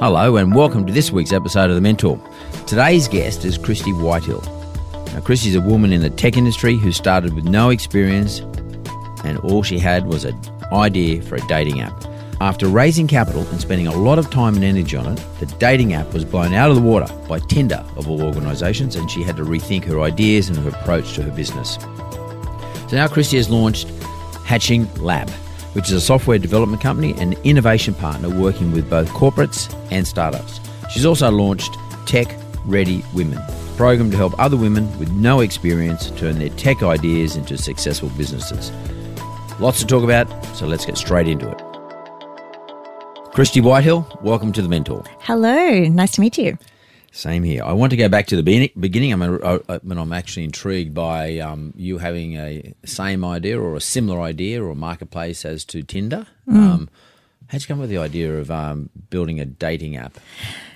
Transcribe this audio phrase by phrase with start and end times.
[0.00, 2.18] Hello, and welcome to this week's episode of The Mentor.
[2.66, 4.40] Today's guest is Christie Whitehill.
[5.12, 8.38] Now, Christie's a woman in the tech industry who started with no experience,
[9.24, 10.40] and all she had was an
[10.72, 12.02] idea for a dating app.
[12.40, 15.92] After raising capital and spending a lot of time and energy on it, the dating
[15.92, 19.36] app was blown out of the water by Tinder, of all organisations, and she had
[19.36, 21.74] to rethink her ideas and her approach to her business.
[22.88, 23.86] So now Christie has launched
[24.46, 25.30] Hatching Lab,
[25.72, 30.60] which is a software development company and innovation partner working with both corporates and startups.
[30.90, 36.10] She's also launched Tech Ready Women, a program to help other women with no experience
[36.12, 38.70] turn their tech ideas into successful businesses.
[39.60, 41.58] Lots to talk about, so let's get straight into it.
[43.32, 45.04] Christie Whitehill, welcome to the Mentor.
[45.20, 46.58] Hello, nice to meet you.
[47.12, 47.64] Same here.
[47.64, 49.12] I want to go back to the be- beginning.
[49.12, 53.60] I mean, I, I mean, I'm actually intrigued by um, you having a same idea
[53.60, 56.26] or a similar idea or marketplace as to Tinder.
[56.48, 56.88] Um,
[57.48, 60.18] how'd you come up with the idea of um, building a dating app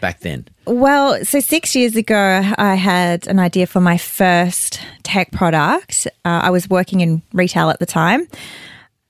[0.01, 0.47] back then?
[0.67, 6.07] Well, so six years ago, I had an idea for my first tech product.
[6.25, 8.27] Uh, I was working in retail at the time.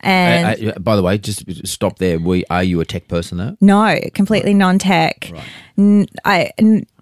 [0.00, 2.19] And Uh, uh, by the way, just stop there.
[2.19, 3.56] We are you a tech person though?
[3.62, 5.32] no, completely non tech.
[5.78, 6.50] N- I.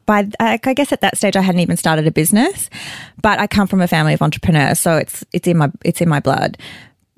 [0.06, 2.68] By, I guess at that stage I hadn't even started a business,
[3.22, 6.08] but I come from a family of entrepreneurs, so it's it's in my it's in
[6.08, 6.58] my blood.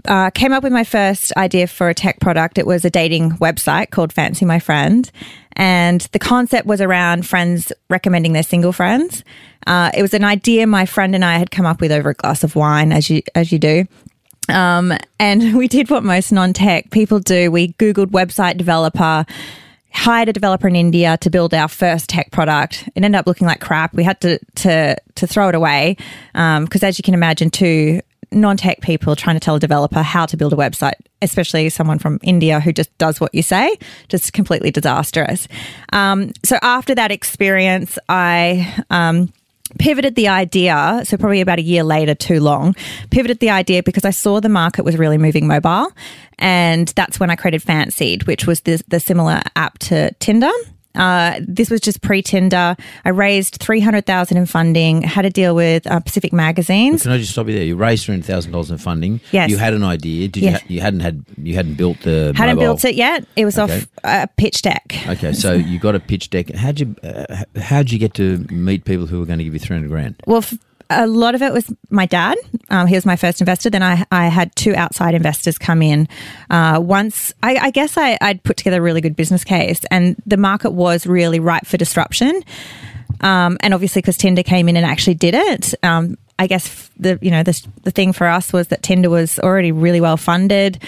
[0.07, 2.59] uh, came up with my first idea for a tech product.
[2.59, 5.11] It was a dating website called Fancy My Friend.
[5.57, 9.25] And the concept was around friends recommending their single friends.
[9.67, 12.15] Uh, it was an idea my friend and I had come up with over a
[12.15, 13.87] glass of wine, as you as you do.
[14.49, 17.51] Um, and we did what most non-tech people do.
[17.51, 19.25] We Googled website developer,
[19.95, 22.89] hired a developer in India to build our first tech product.
[22.95, 23.95] It ended up looking like crap.
[23.95, 25.97] We had to to to throw it away
[26.33, 28.01] because, as you can imagine, two
[28.33, 32.19] non-tech people trying to tell a developer how to build a website, especially someone from
[32.23, 33.77] India who just does what you say,
[34.09, 35.47] just completely disastrous.
[35.93, 38.85] Um, so after that experience, I.
[38.91, 39.33] Um,
[39.79, 42.75] pivoted the idea so probably about a year later too long
[43.11, 45.91] pivoted the idea because i saw the market was really moving mobile.
[46.39, 50.51] And that's when i created fancied which was the, the similar app to tinder
[50.95, 52.77] uh, this was just pre-Tinder.
[53.05, 55.03] I raised three hundred thousand in funding.
[55.03, 57.03] Had a deal with uh, Pacific Magazines.
[57.03, 57.65] Can I just stop you there?
[57.65, 59.21] You raised three hundred thousand dollars in funding.
[59.33, 59.51] Yes.
[59.51, 60.29] You had an idea.
[60.29, 60.51] Did you?
[60.51, 60.61] Yes.
[60.61, 61.25] Ha- you hadn't had.
[61.43, 62.33] You hadn't built the.
[62.37, 63.27] Hadn't mobile- built it yet.
[63.37, 63.79] It was Okay.
[63.79, 64.95] off a pitch deck.
[65.09, 66.51] Okay, so you got a pitch deck.
[66.55, 66.95] How'd you?
[67.03, 69.91] Uh, how'd you get to meet people who were going to give you three hundred
[69.91, 70.15] grand?
[70.27, 70.55] Well, f-
[70.91, 72.37] a lot of it was my dad.
[72.71, 73.71] Um, he was my first investor.
[73.71, 76.09] Then I, I had two outside investors come in.
[76.51, 80.17] Uh, once, I, I guess I, I'd put together a really good business case, and
[80.27, 82.43] the market was really ripe for disruption.
[83.21, 87.19] Um, and obviously, because Tinder came in and actually did it, um, I guess the
[87.23, 90.83] you know the the thing for us was that Tinder was already really well funded.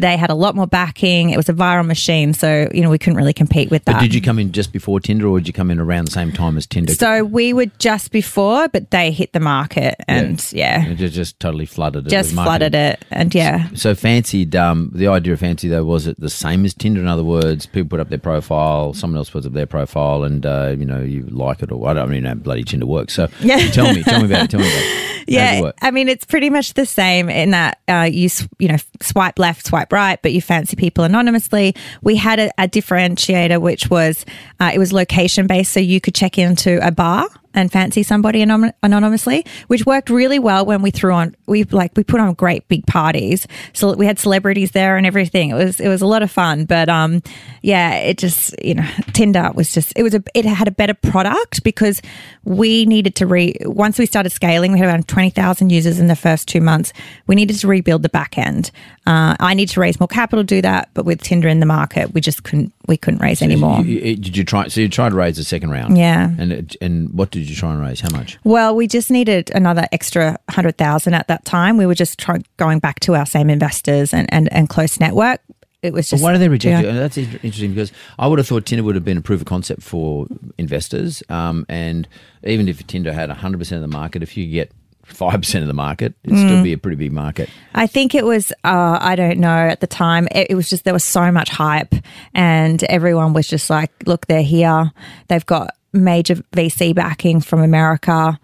[0.00, 1.30] They had a lot more backing.
[1.30, 3.94] It was a viral machine, so you know we couldn't really compete with that.
[3.94, 6.10] But did you come in just before Tinder, or did you come in around the
[6.12, 6.94] same time as Tinder?
[6.94, 11.66] So we were just before, but they hit the market, and yeah, It just, totally
[11.66, 12.10] flooded it.
[12.10, 14.54] just flooded it, and yeah, So fancied.
[14.54, 17.00] Um, the idea of fancy though was it the same as Tinder?
[17.00, 20.44] In other words, people put up their profile, someone else puts up their profile, and
[20.44, 23.14] uh, you know you like it or I don't really know how bloody Tinder works.
[23.14, 23.58] So Yeah.
[23.70, 24.50] tell me, tell me about it.
[24.50, 25.72] Tell me about it yeah.
[25.82, 28.28] I mean, it's pretty much the same in that uh, you
[28.58, 31.74] you know swipe left, swipe right, but you fancy people anonymously.
[32.02, 34.24] We had a, a differentiator, which was
[34.60, 38.42] uh, it was location based, so you could check into a bar and fancy somebody
[38.42, 42.34] anon- anonymously, which worked really well when we threw on we like we put on
[42.34, 43.48] great big parties.
[43.72, 45.50] So we had celebrities there and everything.
[45.50, 46.66] It was it was a lot of fun.
[46.66, 47.22] But um,
[47.62, 50.94] yeah, it just you know Tinder was just it was a it had a better
[50.94, 52.02] product because
[52.44, 56.06] we needed to re once we started scaling, we had around twenty thousand users in
[56.06, 56.92] the first two months.
[57.26, 58.70] We needed to rebuild the back end.
[59.06, 61.66] Uh, I need to raise more capital to do that, but with Tinder in the
[61.66, 63.80] market, we just couldn't we couldn't raise any more.
[63.84, 64.68] You- you- did you try?
[64.68, 65.96] So you tried to raise a second round.
[65.96, 66.30] Yeah.
[66.38, 68.00] And it- and what did you try and raise?
[68.00, 68.38] How much?
[68.44, 71.76] Well, we just needed another extra hundred thousand at that time.
[71.76, 75.40] We were just trying going back to our same investors and, and, and close network.
[75.82, 76.90] It was But just why did they reject yeah.
[76.90, 76.94] it?
[76.94, 79.82] That's interesting because I would have thought Tinder would have been a proof of concept
[79.82, 80.26] for
[80.58, 81.22] investors.
[81.28, 82.08] Um, and
[82.44, 84.72] even if Tinder had 100% of the market, if you get
[85.12, 86.46] 5% of the market, it'd Mm.
[86.48, 87.48] still be a pretty big market.
[87.74, 90.84] I think it was, uh, I don't know, at the time, it, it was just,
[90.84, 91.94] there was so much hype
[92.34, 94.92] and everyone was just like, look, they're here.
[95.28, 98.38] They've got major VC backing from America.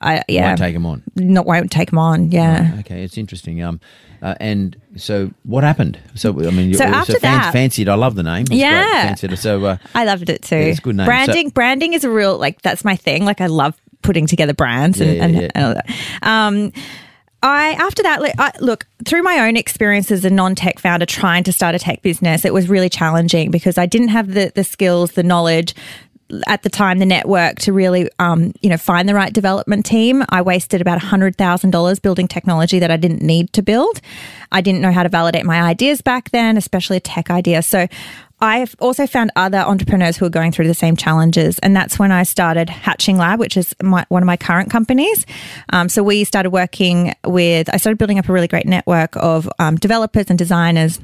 [0.00, 0.48] I, yeah.
[0.48, 1.02] Won't take them on.
[1.16, 2.30] not, won't take them on.
[2.32, 2.76] Yeah.
[2.80, 3.62] Okay, it's interesting.
[3.62, 3.80] Um,
[4.20, 5.98] uh, and so what happened?
[6.14, 7.88] So I mean, So after fan- that- fancied.
[7.88, 8.42] I love the name.
[8.42, 9.06] It's great, Yeah.
[9.06, 9.36] fancied.
[9.38, 10.56] So uh, I loved it too.
[10.56, 11.06] Yeah, it's a good name.
[11.06, 13.24] Branding, branding is a real like that's my thing.
[13.24, 15.90] Like I love putting together brands and, Yeah, yeah, and, all that.
[16.22, 16.72] Um,
[17.42, 21.52] I after that, I, look through my own experience as a non-tech founder trying to
[21.52, 25.12] start a tech business, it was really challenging because I didn't have the the skills,
[25.12, 25.74] the knowledge
[26.46, 30.24] at the time, the network to really, um, you know, find the right development team.
[30.30, 34.00] I wasted about hundred thousand dollars building technology that I didn't need to build.
[34.50, 37.62] I didn't know how to validate my ideas back then, especially a tech idea.
[37.62, 37.86] So.
[38.42, 42.10] I've also found other entrepreneurs who are going through the same challenges, and that's when
[42.10, 45.24] I started Hatching Lab, which is my, one of my current companies.
[45.72, 49.48] Um, so we started working with, I started building up a really great network of
[49.60, 51.00] um, developers and designers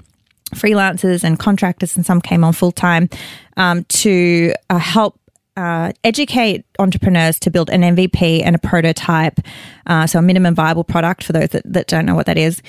[0.55, 3.09] freelancers and contractors, and some came on full time
[3.57, 5.19] um, to uh, help.
[5.57, 9.41] Uh, educate entrepreneurs to build an MVP and a prototype,
[9.89, 12.63] uh, so a minimum viable product for those that, that don't know what that is,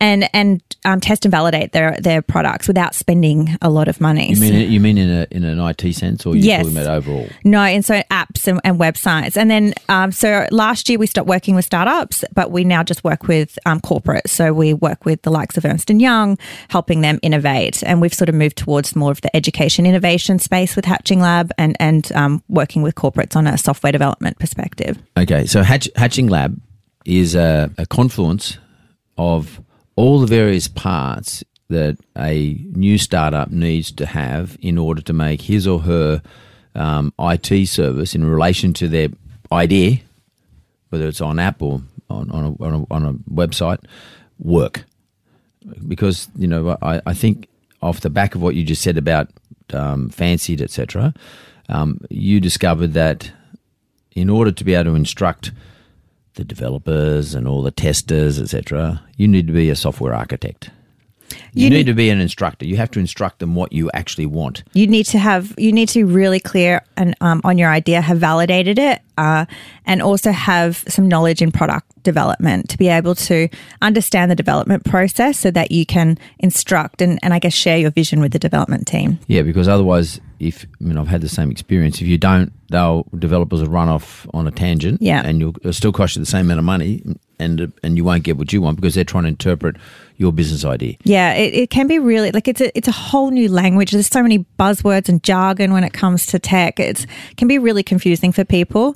[0.00, 4.32] and and um, test and validate their their products without spending a lot of money.
[4.32, 6.62] you mean you mean in a in an IT sense, or you're Yes.
[6.64, 7.28] talking about overall?
[7.44, 9.36] No, and so apps and, and websites.
[9.36, 13.04] And then, um, so last year we stopped working with startups, but we now just
[13.04, 14.28] work with um, corporates.
[14.30, 16.38] So we work with the likes of Ernst and Young,
[16.68, 17.82] helping them innovate.
[17.84, 21.52] And we've sort of moved towards more of the education innovation space with Hatching Lab
[21.58, 24.98] and and um, working with corporates on a software development perspective.
[25.16, 26.58] Okay, so Hatch, Hatching Lab
[27.04, 28.58] is a, a confluence
[29.18, 29.60] of
[29.96, 35.42] all the various parts that a new startup needs to have in order to make
[35.42, 36.22] his or her
[36.74, 39.08] um, IT service in relation to their
[39.52, 39.98] idea,
[40.90, 43.78] whether it's on app or on, on, a, on, a, on a website,
[44.38, 44.84] work.
[45.86, 47.48] Because, you know, I, I think
[47.82, 49.28] off the back of what you just said about
[49.72, 51.14] um, fancied, etc.,
[51.68, 53.30] um, you discovered that
[54.12, 55.52] in order to be able to instruct
[56.34, 60.70] the developers and all the testers, etc., you need to be a software architect.
[61.52, 62.64] You, You need, need- to be an instructor.
[62.66, 64.62] You have to instruct them what you actually want.
[64.72, 68.00] you need to have you need to be really clear and um, on your idea
[68.00, 69.44] have validated it uh,
[69.86, 73.48] and also have some knowledge in product development to be able to
[73.82, 77.90] understand the development process so that you can instruct and, and i guess share your
[77.90, 81.50] vision with the development team Yeah, because otherwise, if I mean, I've had the same
[81.50, 82.00] experience.
[82.00, 85.02] If you don't, they'll developers will run off on a tangent.
[85.02, 85.22] Yeah.
[85.24, 87.02] and you'll it'll still cost you the same amount of money,
[87.40, 89.76] and and you won't get what you want because they're trying to interpret
[90.16, 90.96] your business idea.
[91.04, 93.90] yeah it, it can be really like it's a it's a whole new language.
[93.92, 96.78] There's so many buzzwords and jargon when it comes to tech.
[96.78, 97.06] It's
[97.36, 98.94] can be really confusing for people.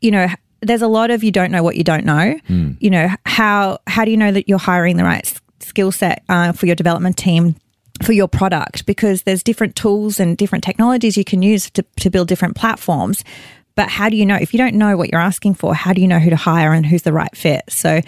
[0.00, 0.26] You know
[0.62, 2.38] there's a lot of you don't know what you don't know.
[2.80, 6.52] You know how how do you know that you're hiring the right skill set uh,
[6.52, 7.56] for your development team
[8.02, 8.86] for your product?
[8.86, 13.24] Because there's different tools and different technologies you can use to, to build different platforms
[13.74, 16.00] but how do you know if you don't know what you're asking for how do
[16.00, 18.00] you know who to hire and who's the right fit so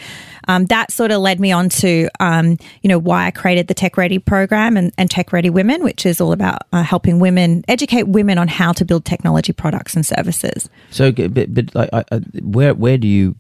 [0.47, 3.75] um, that sort of led me on to um, you know why i created the
[3.75, 7.65] tech ready program and, and tech ready women which is all about uh, helping women
[7.69, 12.05] educate women on how to build technology products and services So, but, but like, I,
[12.13, 13.37] I, where where do you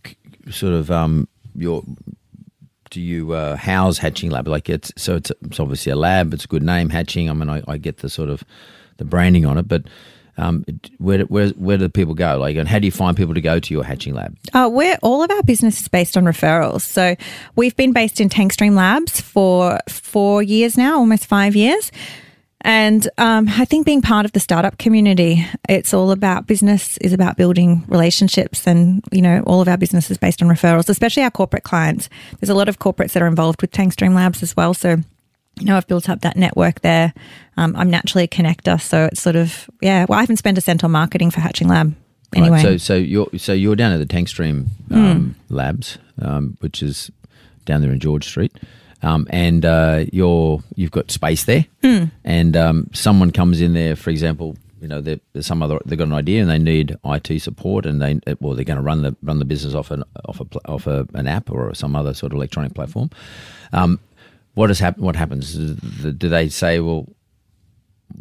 [0.50, 1.84] sort of um your
[2.90, 4.46] do you uh, house Hatching Lab?
[4.46, 6.32] Like it's so it's, it's obviously a lab.
[6.32, 7.28] It's a good name, Hatching.
[7.28, 8.44] I mean, I, I get the sort of
[8.98, 9.82] the branding on it, but
[10.36, 10.64] um,
[10.98, 12.38] where where where do people go?
[12.38, 14.36] Like, and how do you find people to go to your Hatching Lab?
[14.52, 16.82] Uh, we're all of our business is based on referrals.
[16.82, 17.16] So
[17.56, 21.92] we've been based in Tank Stream Labs for four years now, almost five years.
[22.66, 27.12] And um, I think being part of the startup community, it's all about business is
[27.12, 31.22] about building relationships, and you know all of our business is based on referrals, especially
[31.22, 32.08] our corporate clients.
[32.40, 34.72] There's a lot of corporates that are involved with Tank Stream Labs as well.
[34.72, 34.96] So
[35.58, 37.12] you know, I've built up that network there.
[37.56, 40.06] Um, I'm naturally a connector, so it's sort of yeah.
[40.08, 41.94] Well, I haven't spent a cent on marketing for Hatching Lab.
[42.34, 42.56] anyway.
[42.56, 46.82] Right, so so you're so you're down at the Tank Stream um, Labs, um, which
[46.82, 47.10] is
[47.64, 48.52] down there in George Street,
[49.02, 51.66] um, and uh, you're you've got space there,
[52.24, 54.56] and um, someone comes in there, for example.
[54.80, 55.78] You know, there's some other.
[55.86, 58.82] They've got an idea and they need IT support, and they well, they're going to
[58.82, 61.96] run the run the business off an off a off a, an app or some
[61.96, 63.08] other sort of electronic platform.
[64.54, 65.04] What has happened?
[65.04, 65.54] What happens?
[65.54, 67.06] Do they say, well,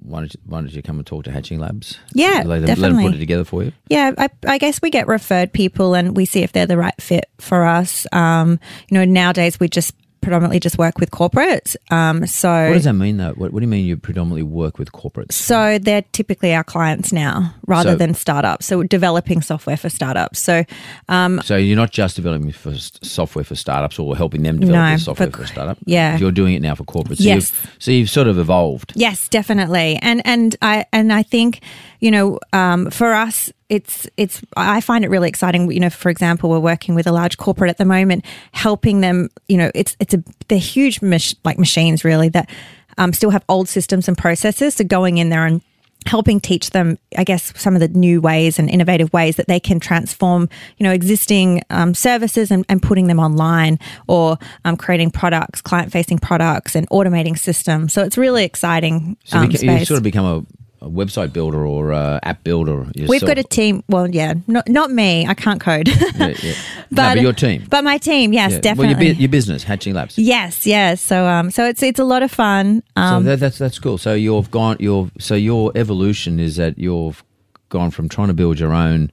[0.01, 1.99] why don't you, why don't you come and talk to Hatching Labs?
[2.13, 3.71] Yeah, let them, let them put it together for you.
[3.89, 6.99] Yeah, I, I guess we get referred people and we see if they're the right
[6.99, 8.07] fit for us.
[8.11, 8.59] Um,
[8.89, 11.75] you know, nowadays we just predominantly just work with corporates.
[11.91, 13.33] Um, so What does that mean, though?
[13.33, 15.33] What, what do you mean you predominantly work with corporates?
[15.33, 18.65] So they're typically our clients now rather So- than startups.
[18.65, 20.39] So developing software for startups.
[20.39, 20.63] So
[21.09, 24.97] um, So you're not just developing for software for startups or helping them develop No,
[24.97, 25.77] software for- for, startup.
[25.85, 26.17] yeah.
[26.17, 27.17] you're doing it now for corporates.
[27.17, 27.51] So Yes.
[27.51, 28.93] You've, so you've sort of evolved.
[28.95, 29.99] yes, definitely.
[30.01, 31.59] And and I and I think
[31.99, 33.51] you know um, for us.
[33.73, 34.41] It's it's.
[34.55, 35.71] I find it really exciting.
[35.71, 39.29] You know, for example, we're working with a large corporate at the moment, helping them.
[39.47, 42.49] You know, it's it's a they're huge mach- like machines really that
[42.97, 44.75] um, still have old systems and processes.
[44.75, 45.61] So going in there and
[46.05, 49.59] helping teach them, I guess, some of the new ways and innovative ways that they
[49.59, 55.11] can transform, you know, existing um, services and, and putting them online or um, creating
[55.11, 57.93] products, client-facing products and automating systems.
[57.93, 60.43] So it's really exciting So um, you sort of become a,
[60.83, 62.85] a website builder or a app builder.
[63.07, 63.83] We've got a team.
[63.87, 65.25] Well, yeah, not not me.
[65.25, 66.53] I can't code, Yeah, yeah.
[66.91, 67.65] no, but your team.
[67.69, 68.59] But my team, yes, Yeah.
[68.59, 68.95] definitely.
[68.95, 70.17] Well, your, your business, Hatching Labs.
[70.17, 71.01] yes, yes.
[71.01, 72.83] So, um, so it's it's a lot of fun.
[72.97, 73.97] Um, so that, that's that's cool.
[73.97, 74.77] So you've gone.
[74.79, 77.23] Your so your evolution is that you've
[77.69, 79.09] gone from trying to build your own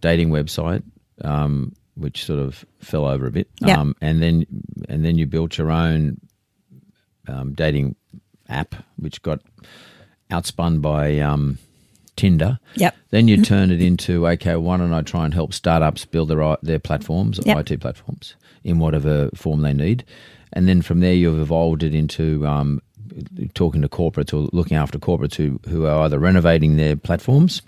[0.00, 0.82] dating website,
[1.22, 3.78] um, which sort of fell over a bit, Yeah.
[3.80, 4.44] um, and then
[4.88, 6.18] and then you built your own
[7.28, 7.94] um, dating
[8.48, 9.40] app, which got
[10.30, 11.58] outspun by um,
[12.16, 12.58] Tinder.
[12.74, 12.96] Yep.
[13.10, 14.56] Then you turn it into okay.
[14.56, 17.70] Why don't I try and help startups build their their platforms, Yep.
[17.70, 18.34] IT platforms,
[18.64, 20.04] in whatever form they need,
[20.52, 22.80] and then from there you've evolved it into um,
[23.54, 27.62] talking to corporates or looking after corporates who who are either renovating their platforms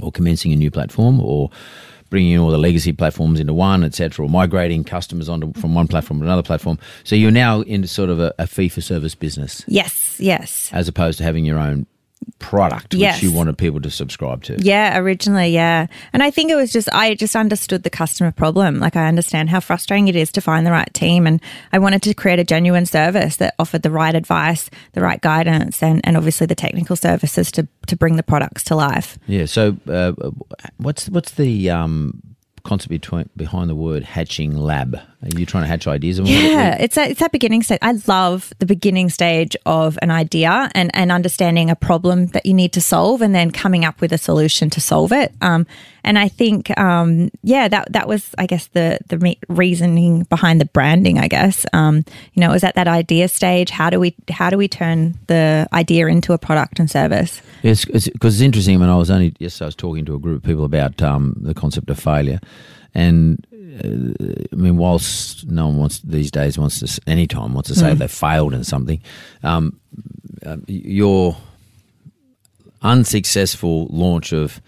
[0.00, 1.50] or commencing a new platform or
[2.12, 6.20] bringing all the legacy platforms into one, etc., or migrating customers onto from one platform
[6.20, 6.78] to another platform.
[7.04, 10.68] So you're now into sort of a, a fee for service business yes, yes.
[10.74, 11.86] as opposed to having your own
[12.38, 13.16] product Yes.
[13.16, 14.56] which you wanted people to subscribe to.
[14.60, 15.86] Yeah, originally, yeah.
[16.12, 18.78] And I think it was just, I just understood the customer problem.
[18.78, 21.26] Like, I understand how frustrating it is to find the right team.
[21.26, 21.40] And
[21.72, 25.82] I wanted to create a genuine service that offered the right advice, the right guidance,
[25.82, 29.18] and, and obviously the technical services to, to bring the products to life.
[29.26, 29.46] Yeah.
[29.46, 30.12] So, uh,
[30.78, 32.22] what's what's the um,
[32.64, 34.94] concept between, behind the word hatching lab?
[34.94, 36.18] Are you trying to hatch ideas?
[36.18, 37.78] Yeah, it's that it's that beginning stage.
[37.80, 42.54] I love the beginning stage of an idea and and understanding a problem that you
[42.54, 45.32] need to solve, and then coming up with a solution to solve it.
[45.40, 45.66] Um,
[46.02, 50.60] and I think, um, yeah, that that was, I guess, the the me- reasoning behind
[50.60, 51.18] the branding.
[51.18, 52.04] I guess, um,
[52.34, 53.70] you know, it was at that idea stage.
[53.70, 57.40] How do we how do we turn the idea into a product and service?
[57.62, 58.80] Yes, because it's, it's interesting.
[58.80, 61.36] When I was only yes, I was talking to a group of people about um,
[61.40, 62.40] the concept of failure,
[62.94, 67.68] and uh, I mean, whilst no one wants these days wants to any time wants
[67.68, 69.00] to say they failed in something,
[69.42, 69.78] um,
[70.44, 71.36] um, your
[72.82, 74.60] unsuccessful launch of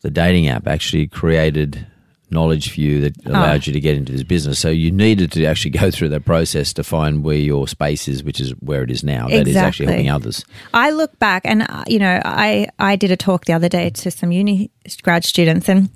[0.00, 1.86] the dating app actually created
[2.32, 4.58] knowledge for you that allowed you to get into this business.
[4.58, 8.24] So you needed to actually go through that process to find where your space is,
[8.24, 9.28] which is where it is now.
[9.28, 10.44] That is actually helping others.
[10.74, 13.90] I look back and uh, you know I I did a talk the other day
[13.90, 14.70] to some uni
[15.02, 15.90] grad students and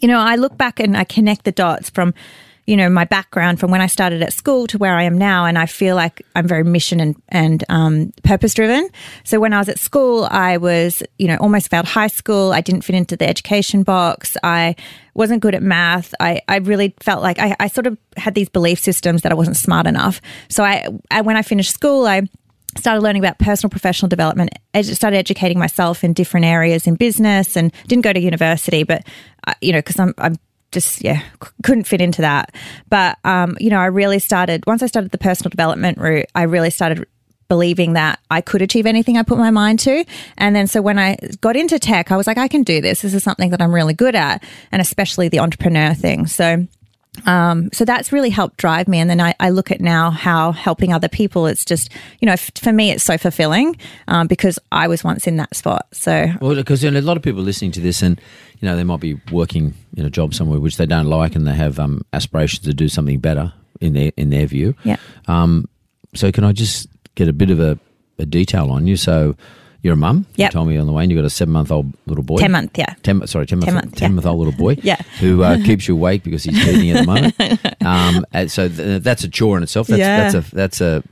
[0.00, 2.14] you know I look back and I connect the dots from
[2.68, 5.46] you know my background from when I started at school to where I am now
[5.46, 8.88] and I feel like I'm very mission and and um, purpose driven.
[9.24, 12.52] So when I was at school I was you know almost failed high school.
[12.52, 14.36] I didn't fit into the education box.
[14.42, 14.76] I
[15.14, 16.14] wasn't good at math.
[16.20, 19.34] I, I really felt like I, I sort of had these belief systems that I
[19.34, 20.20] wasn't smart enough.
[20.50, 22.22] So I, I when I finished school I
[22.76, 24.50] started learning about personal professional development
[24.82, 29.02] started educating myself in different areas in business and didn't go to university but
[29.48, 30.36] uh, you know because i'm i'm
[30.72, 32.54] just yeah c- couldn't fit into that
[32.90, 36.42] but um you know i really started once i started the personal development route i
[36.42, 37.06] really started
[37.48, 40.04] believing that I could achieve anything I put my mind to.
[40.36, 43.00] And then so when I got into tech, I was like, I can do this.
[43.00, 46.26] This is something that I'm really good at, and especially the entrepreneur thing.
[46.26, 46.66] So
[47.26, 48.98] um, so that's really helped drive me.
[48.98, 52.32] And then I, I look at now how helping other people, it's just, you know,
[52.32, 55.86] f- for me, it's so fulfilling um, because I was once in that spot.
[55.92, 58.20] So, Well, because a lot of people listening to this, and
[58.60, 61.46] you know, they might be working in a job somewhere which they don't like, and
[61.46, 64.74] they have um, aspirations to do something better in their in their view.
[64.84, 64.96] yeah.
[65.26, 65.68] Um,
[66.14, 67.78] so, can I just get a bit of a,
[68.18, 68.96] a detail on you?
[68.96, 69.36] So,
[69.82, 70.26] You're a mum.
[70.36, 70.52] You Yep.
[70.52, 72.38] told me on the way, and you've got a seven month old little boy.
[72.38, 72.94] 10 month, yeah.
[73.04, 74.14] Ten, sorry, ten, month, month, ten yeah.
[74.16, 74.76] month old little boy.
[74.82, 74.96] Yeah.
[75.20, 77.34] who uh, keeps you awake because he's feeding at the moment.
[77.80, 79.86] Um, and so th- that's a chore in itself.
[79.86, 80.30] That's, Yeah.
[80.30, 81.02] that's a that's a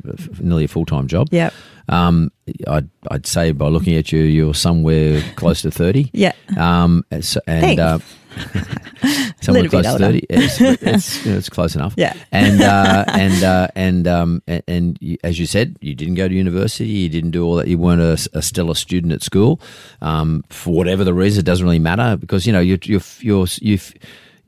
[0.41, 1.29] nearly a full time job.
[1.31, 1.55] Yep.
[1.89, 2.33] Um,
[2.67, 6.11] I'd I'd say by looking at you, you're somewhere close to thirty.
[6.13, 6.33] Yeah.
[6.59, 7.99] Um, and and uh,
[9.41, 10.27] somewhere close to thirty.
[10.29, 11.95] It's, it's, you know, it's close enough.
[12.07, 12.15] Yeah.
[12.31, 16.29] And uh, and uh, and um, and, and you, as you said, you didn't go
[16.29, 16.89] to university.
[16.89, 17.69] You didn't do all that.
[17.69, 19.61] You weren't a, a stellar student at school.
[20.03, 23.47] Um, for whatever the reason, it doesn't really matter because you know you're you're you're
[23.61, 23.79] you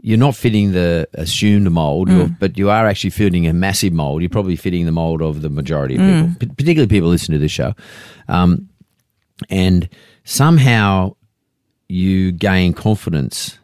[0.01, 4.23] you're not fitting the assumed mold, you're, but you are actually fitting a massive mold.
[4.23, 7.43] You're probably fitting the mold of the majority of people, p- particularly people listening to
[7.43, 7.75] this show.
[8.29, 8.69] Um,
[9.51, 9.89] and
[10.25, 11.17] somehow
[11.89, 13.58] you gain confidence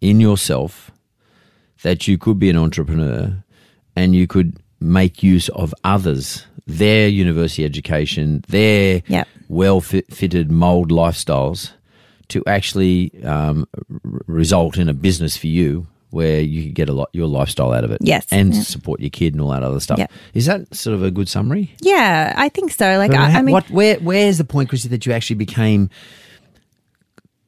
[0.00, 0.90] in yourself
[1.82, 3.42] that you could be an entrepreneur
[3.96, 9.28] and you could make use of others, their university education, their Yep.
[9.48, 11.70] well fit, fitted mold lifestyles
[12.28, 16.92] to actually um, r- result in a business for you where you could get a
[16.92, 17.98] lot your lifestyle out of it.
[18.02, 18.26] Yes.
[18.30, 18.62] And Yeah.
[18.62, 19.98] support your kid and all that other stuff.
[19.98, 20.10] Yep.
[20.34, 21.70] Is that sort of a good summary?
[21.80, 22.96] Yeah, I think so.
[22.98, 23.68] Like, I, I mean, what?
[23.70, 23.96] Where?
[23.96, 25.90] Where's the point, Chrissy, that you actually became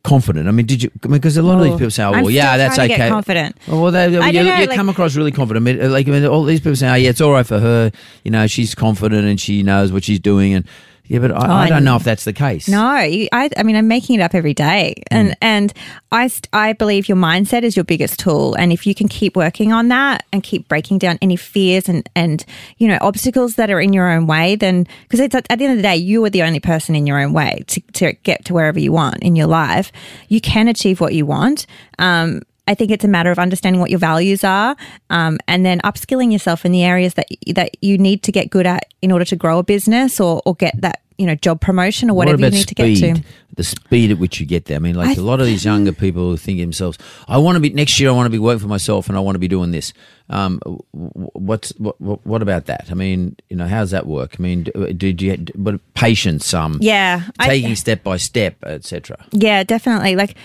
[0.02, 0.49] confident?
[0.49, 0.90] I mean, did you?
[1.00, 3.57] Because a lot of these people say, "Oh, well, yeah, that's okay." confident.
[3.69, 5.66] Oh, well, they, I you, know, you like- come across really confident.
[5.69, 7.59] I mean, Like I mean, all these people say, "Oh, yeah, it's all right for
[7.59, 7.90] her."
[8.25, 10.64] You know, she's confident and she knows what she's doing, and
[11.11, 12.69] yeah, but I, I I don't know if that's the case.
[12.69, 15.73] No, you, I, I mean, I'm making it up every day, and and
[16.12, 19.73] I, I believe your mindset is your biggest tool, and if you can keep working
[19.73, 22.45] on that and keep breaking down any fears and and
[22.79, 25.64] you know obstacles that are in your own way, then because it's at, at the
[25.64, 28.12] end of the day, you are the only person in your own way to to
[28.23, 29.90] get to wherever you want in your life.
[30.29, 31.67] You can achieve what you want.
[31.99, 34.77] Um, I think it's a matter of understanding what your values are,
[35.11, 38.65] um, and then upskilling yourself in the areas that that you need to get good
[38.65, 42.09] at in order to grow a business or or get that you know job promotion
[42.09, 43.23] or What whatever you about need to get to.
[43.57, 44.77] The speed at which you get there.
[44.77, 46.97] I mean, like I a lot of these younger people who think to themselves,
[47.27, 48.09] "I want to be next year.
[48.09, 49.93] I want to be working for myself, and I want to be doing this."
[50.31, 50.61] Um,
[50.93, 52.25] what's what, what?
[52.25, 52.87] What about that?
[52.91, 54.37] I mean, you know, how does that work?
[54.39, 54.62] I mean,
[54.97, 55.45] do, do you?
[55.57, 59.19] But patience, um, Yeah, I- taking step by step, etc.
[59.33, 60.15] Yeah, definitely.
[60.15, 60.37] Like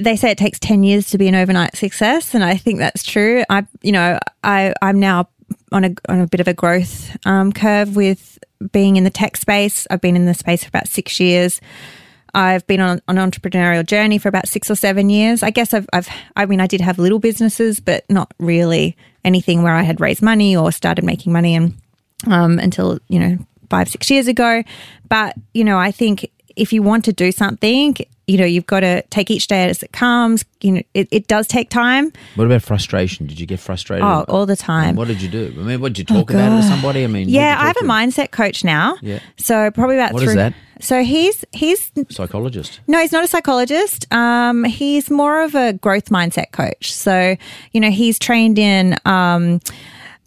[0.00, 3.02] they say it takes 10 years to be an overnight success and I think that's
[3.02, 3.44] true.
[3.48, 5.28] I you know, I I'm now
[5.72, 8.38] on a on a bit of a growth um, curve with
[8.72, 9.86] being in the tech space.
[9.90, 11.60] I've been in the space for about 6 years.
[12.32, 15.42] I've been on an entrepreneurial journey for about 6 or 7 years.
[15.42, 19.62] I guess I've I've I mean I did have little businesses but not really anything
[19.62, 21.74] where I had raised money or started making money and
[22.26, 24.62] um, until you know five six years ago.
[25.08, 27.96] But you know, I think if you want to do something,
[28.30, 30.44] you know, you've got to take each day as it comes.
[30.60, 32.12] You know, it, it does take time.
[32.36, 33.26] What about frustration?
[33.26, 34.04] Did you get frustrated?
[34.04, 34.84] Oh, all the time.
[34.84, 35.52] Oh, And what did you do?
[35.58, 37.02] I mean, what did you talk about it with somebody?
[37.02, 38.96] I mean, Yeah, I have a mindset coach now.
[39.02, 39.18] Yeah.
[39.36, 40.36] So probably about What is three.
[40.36, 40.54] that?
[40.80, 42.80] So he's he's psychologist.
[42.86, 44.06] No, he's not a psychologist.
[44.12, 46.92] Um, he's more of a growth mindset coach.
[46.94, 47.36] So,
[47.72, 49.60] you know, he's trained in um,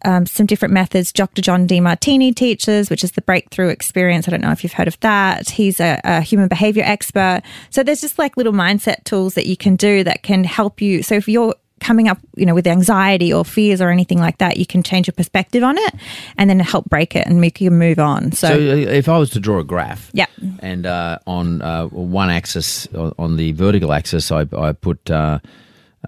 [0.06, 1.12] um, some different methods.
[1.12, 1.42] Dr.
[1.42, 4.28] John Demartini teaches, which is the breakthrough experience.
[4.28, 5.50] I don't know if you've heard of that.
[5.50, 7.42] He's a, a human behavior expert.
[7.70, 11.04] So there's just like little mindset tools that you can do that can help you.
[11.04, 14.56] So if you're coming up, you know, with anxiety or fears or anything like that,
[14.56, 15.94] you can change your perspective on it
[16.38, 18.32] and then help break it and make you move on.
[18.32, 20.28] So, So, uh, if I was to draw a graph, Yeah.
[20.60, 25.40] and uh, on uh, one axis, on on the vertical axis, I, I put uh,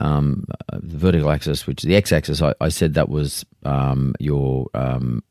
[0.01, 2.41] um, the vertical axis, which is the x-axis.
[2.41, 5.23] I, I said that was um, your um,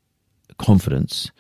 [0.59, 1.31] confidence,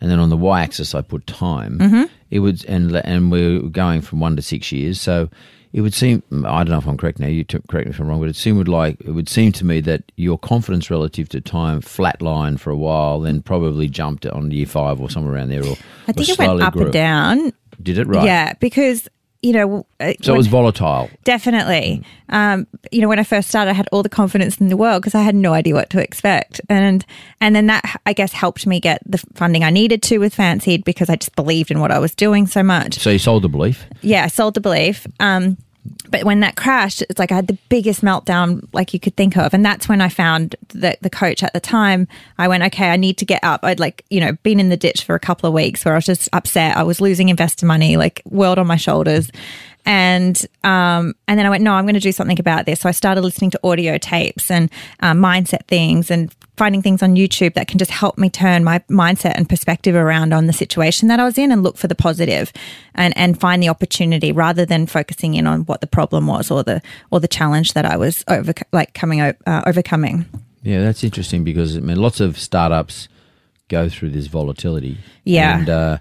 [0.00, 1.78] and then on the y-axis, I put time.
[1.78, 2.04] Mm-hmm.
[2.30, 5.30] It would, and and we're going from one to six years, so.
[5.72, 7.26] It would seem I don't know if I'm correct now.
[7.26, 9.82] You correct me if I'm wrong, but it seemed like it would seem to me
[9.82, 14.64] that your confidence relative to time flatlined for a while, then probably jumped on year
[14.64, 15.62] five or somewhere around there.
[15.62, 15.76] Or
[16.08, 16.84] I think or it went up grew.
[16.84, 17.52] and down.
[17.82, 18.24] Did it right?
[18.24, 19.06] Yeah, because
[19.42, 21.08] you know, uh, So it was volatile.
[21.24, 22.02] definitely.
[22.28, 25.02] Um, you know, when I first started, I had all the confidence in the world
[25.02, 27.04] because I had no idea what to expect, and
[27.40, 30.84] and then that I guess helped me get the funding I needed to with Fancied
[30.84, 32.98] because I just believed in what I was doing so much.
[32.98, 33.86] So you sold the belief.
[34.02, 35.06] Yeah, I sold the belief.
[35.20, 35.56] Um,
[36.10, 39.36] but when that crashed, it's like I had the biggest meltdown like you could think
[39.36, 42.08] of, and that's when I found the the coach at the time.
[42.38, 43.60] I went, okay, I need to get up.
[43.64, 45.98] I'd like you know been in the ditch for a couple of weeks where I
[45.98, 46.76] was just upset.
[46.76, 49.30] I was losing investor money, like world on my shoulders,
[49.86, 52.80] and um, and then I went, no, I'm going to do something about this.
[52.80, 54.70] So I started listening to audio tapes and
[55.00, 58.80] um, mindset things and finding things on YouTube that can just help me turn my
[58.90, 61.94] mindset and perspective around on the situation that I was in and look for the
[61.94, 62.52] positive
[62.94, 66.64] and and find the opportunity rather than focusing in on what the problem was or
[66.64, 69.34] the or the challenge that I was over like coming uh,
[69.66, 70.26] overcoming.
[70.64, 73.08] Yeah, that's interesting because I mean, lots of startups
[73.68, 74.98] go through this volatility.
[75.24, 75.58] Yeah.
[75.58, 75.98] and uh,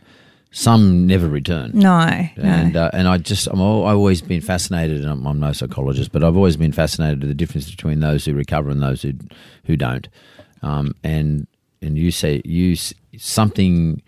[0.57, 1.71] some never return.
[1.73, 2.29] No, no.
[2.37, 5.51] And uh, and I just I'm all, I've always been fascinated, and I'm, I'm no
[5.51, 9.01] psychologist, but I've always been fascinated with the difference between those who recover and those
[9.01, 9.11] who
[9.65, 10.07] who don't.
[10.61, 11.45] Um, and
[11.81, 12.75] and you say you
[13.17, 14.01] something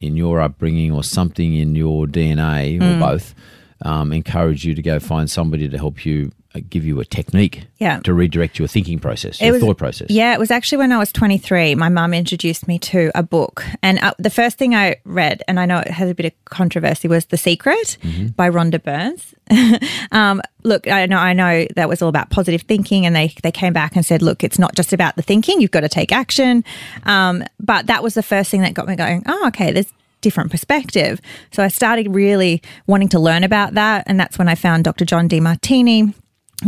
[0.00, 2.96] in your upbringing or something in your DNA Mm.
[2.96, 3.34] or both
[3.82, 7.98] um, encourage you to go find somebody to help you give you a technique Yeah.
[8.00, 10.08] to redirect your thinking process, your was- thought process.
[10.10, 11.74] Yeah, it was actually when I was 23.
[11.74, 15.58] My mum introduced me to a book, and uh, the first thing I read, and
[15.58, 17.98] I know it has a bit of controversy, was *The Secret*
[18.36, 19.34] by Rhonda Burns.
[20.12, 23.52] um, look, I know, I know that was all about positive thinking, and they they
[23.52, 26.12] came back and said, look, it's not just about the thinking; you've got to take
[26.12, 26.64] action.
[27.04, 29.22] Um, but that was the first thing that got me going.
[29.26, 31.20] Oh, okay, there's different perspective.
[31.52, 35.04] So I started really wanting to learn about that, and that's when I found Dr.
[35.04, 36.14] John Demartini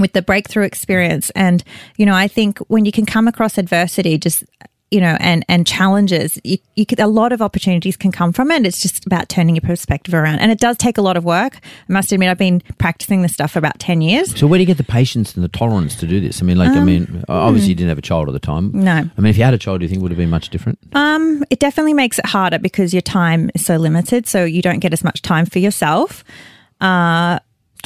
[0.00, 1.62] with the breakthrough experience and
[1.96, 4.44] you know i think when you can come across adversity just
[4.92, 8.52] you know and and challenges you, you could, a lot of opportunities can come from
[8.52, 11.24] it it's just about turning your perspective around and it does take a lot of
[11.24, 14.58] work i must admit i've been practicing this stuff for about 10 years So where
[14.58, 16.40] do you get the patience and the tolerance to do this?
[16.40, 18.66] I mean, like, I mean, obviously you didn't have a child at the time.
[18.74, 18.92] Um, No.
[18.92, 20.50] I mean, if you had a child, do you think it would have been much
[20.50, 20.78] different?
[20.92, 24.78] um it definitely makes it harder because your time is so limited so you don't
[24.78, 26.22] get as much time for yourself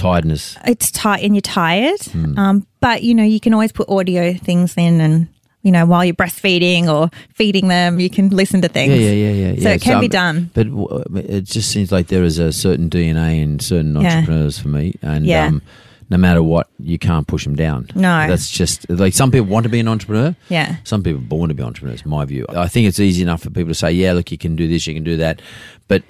[0.01, 0.57] Tiredness.
[0.67, 2.01] it's tight and you're tired.
[2.03, 2.39] Hmm.
[2.39, 5.29] Um, but you know, you can always put audio things in and
[5.63, 8.95] you know, while you're breastfeeding or feeding them, you can listen to things.
[8.95, 9.63] Yeah, yeah, yeah, yeah.
[9.63, 9.75] So yeah.
[9.75, 10.51] it can be um, done.
[10.55, 14.17] But w- it just seems like there is a certain DNA in certain Yeah.
[14.21, 15.49] entrepreneurs for me, and Yeah.
[15.49, 15.61] um,
[16.09, 17.89] no matter what, you can't push them down.
[17.95, 18.27] No.
[18.27, 20.35] that's just like some people want to be an entrepreneur.
[20.49, 20.77] Yeah.
[20.85, 22.07] some people are born to be entrepreneurs.
[22.07, 22.47] My view.
[22.49, 24.87] I think it's easy enough for people to say, "Yeah, look, you can do this,
[24.87, 25.43] you can do that,"
[25.89, 26.03] but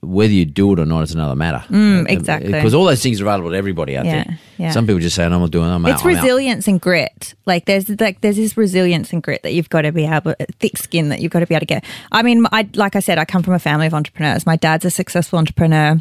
[0.00, 1.64] whether you do it or not is another matter.
[1.68, 2.52] Mm, exactly.
[2.52, 4.38] Because all those things are available to everybody out Yeah, there.
[4.56, 4.70] yeah.
[4.70, 5.68] Some people just say, "I'm not doing.
[5.68, 6.06] it, I'm It's out.
[6.06, 7.34] I'm out." resilience and grit.
[7.46, 10.76] Like there's like there's this resilience and grit that you've got to be able, thick
[10.76, 11.84] skin that you've got to be able to get.
[12.12, 14.46] I mean, I like I said, I come from a family of entrepreneurs.
[14.46, 15.98] My dad's a successful entrepreneur.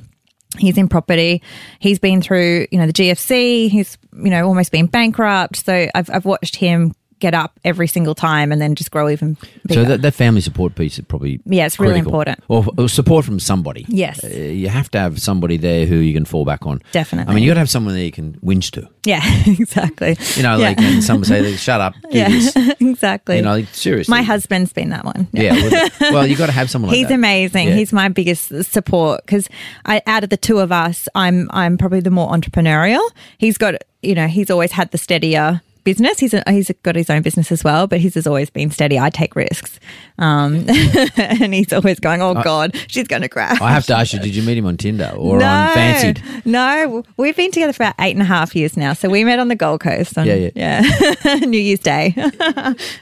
[0.58, 1.42] He's in property.
[1.80, 3.68] He's been through, you know, the GFC.
[3.70, 5.66] He's, you know, almost been bankrupt.
[5.66, 9.38] So I've I've watched him get up every single time and then just grow even
[9.66, 9.84] bigger.
[9.84, 12.40] So that, that family support piece is probably Yeah, it's really important.
[12.48, 13.86] Or, or support from somebody.
[13.90, 14.24] Yes.
[14.24, 16.82] Uh, you have to have somebody there who you can fall back on.
[16.92, 17.32] Definitely.
[17.32, 18.88] I mean, you got to have someone there you can whinge to.
[19.04, 20.16] yeah, exactly.
[20.36, 20.68] You know, Yeah.
[20.68, 23.38] like when someone say, "Shut up, yeah, this." exactly.
[23.38, 24.12] You know, like, seriously.
[24.12, 25.28] My husband's been that one.
[25.34, 25.54] Yeah.
[25.54, 26.90] well, well, you got to have someone.
[26.90, 27.14] like He's that.
[27.16, 27.70] amazing.
[27.70, 27.76] Yeah.
[27.76, 29.50] He's my biggest support because
[29.86, 33.02] I, out of the two of us, I'm I'm probably the more entrepreneurial.
[33.38, 36.20] He's got, you know, he's always had the steadier business.
[36.20, 39.00] He's a, he's got his own business as well, but his has always been steady.
[39.00, 39.80] I take risks,
[40.18, 40.66] um,
[41.16, 44.20] and he's always going, "Oh God, she's going to crash." I have to ask you:
[44.20, 46.22] Did you meet him on Tinder or no, on Fancied?
[46.44, 48.92] No, we've been together for about eight and a half years now.
[48.92, 50.82] So we met on the Gold Coast on Yeah, yeah,
[51.46, 52.14] New Year's Day.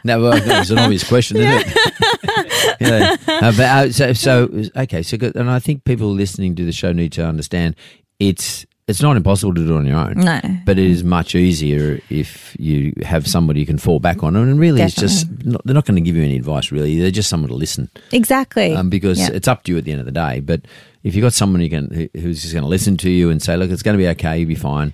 [0.03, 2.77] No, well, that was an obvious question, isn't it?
[2.81, 3.15] yeah.
[3.27, 5.35] Uh, but, uh, so, so okay, so good.
[5.35, 7.75] And I think people listening to the show need to understand
[8.19, 10.13] it's it's not impossible to do it on your own.
[10.17, 10.39] No.
[10.65, 14.35] but it is much easier if you have somebody you can fall back on.
[14.35, 16.71] And really, it's just not, they're not going to give you any advice.
[16.71, 17.89] Really, they're just someone to listen.
[18.11, 18.75] exactly.
[18.75, 19.29] um, because Yeah.
[19.33, 20.39] it's up to you at the end of the day.
[20.39, 20.61] But
[21.03, 23.41] if you've got someone you can who- who's just going to listen to you and
[23.41, 24.93] say, "Look, it's going to be okay, you'll be fine,"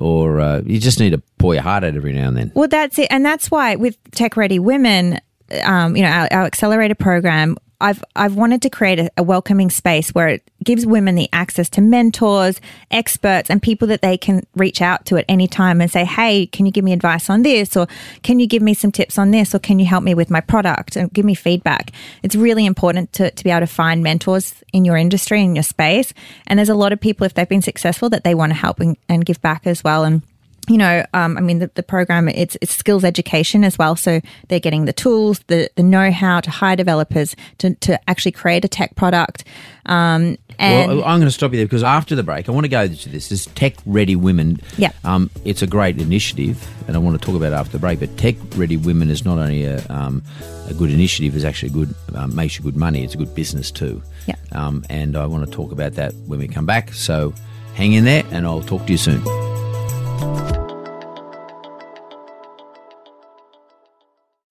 [0.00, 2.52] or uh, you just need to pour your heart out every now and then.
[2.54, 5.20] Well, that's it, and that's why with Tech Ready Women,
[5.64, 9.70] um, you know, our, our accelerator program, I've I've wanted to create a, a welcoming
[9.70, 12.60] space where it gives women the access to mentors,
[12.90, 16.46] experts, and people that they can reach out to at any time and say, "Hey,
[16.46, 17.86] can you give me advice on this?" or
[18.22, 20.40] "Can you give me some tips on this?" or "Can you help me with my
[20.40, 21.92] product?" and give me feedback.
[22.22, 25.62] It's really important to to be able to find mentors in your industry in your
[25.62, 26.14] space,
[26.46, 28.80] and there's a lot of people if they've been successful that they want to help
[28.80, 30.22] and, and give back as well, and
[30.68, 33.96] you know, um, I mean, the, the program it's it's skills education as well.
[33.96, 38.32] So they're getting the tools, the the know how to hire developers to to actually
[38.32, 39.44] create a tech product.
[39.86, 42.64] Um, and well, I'm going to stop you there because after the break, I want
[42.64, 43.28] to go to this.
[43.28, 44.60] This Tech Ready Women.
[44.78, 44.92] Yeah.
[45.04, 48.00] Um, it's a great initiative, and I want to talk about it after the break.
[48.00, 50.22] But Tech Ready Women is not only a, um,
[50.68, 53.04] a good initiative; it's actually good, um, makes you good money.
[53.04, 54.02] It's a good business too.
[54.26, 54.36] Yeah.
[54.52, 56.92] Um, and I want to talk about that when we come back.
[56.92, 57.34] So
[57.74, 59.22] hang in there, and I'll talk to you soon.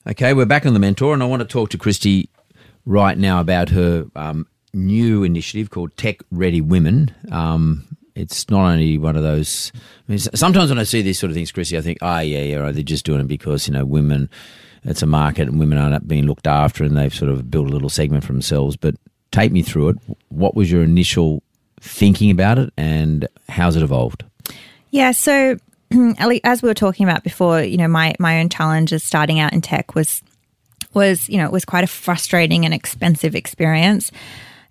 [0.07, 2.29] Okay, we're back on the mentor, and I want to talk to Christie
[2.85, 7.09] right now about her um, new initiative called Tech Ready Women.
[7.31, 9.71] Um, it's not only one of those.
[9.75, 12.43] I mean, sometimes when I see these sort of things, Christie, I think, oh yeah,
[12.43, 14.29] yeah, they're just doing it because you know women.
[14.83, 17.71] It's a market, and women aren't being looked after, and they've sort of built a
[17.71, 18.77] little segment for themselves.
[18.77, 18.93] But
[19.31, 19.97] take me through it.
[20.29, 21.41] What was your initial
[21.81, 24.23] thinking about it, and how's it evolved?
[24.91, 25.57] Yeah, so
[26.43, 29.61] as we were talking about before, you know, my my own challenges starting out in
[29.61, 30.21] tech was
[30.93, 34.11] was you know it was quite a frustrating and expensive experience.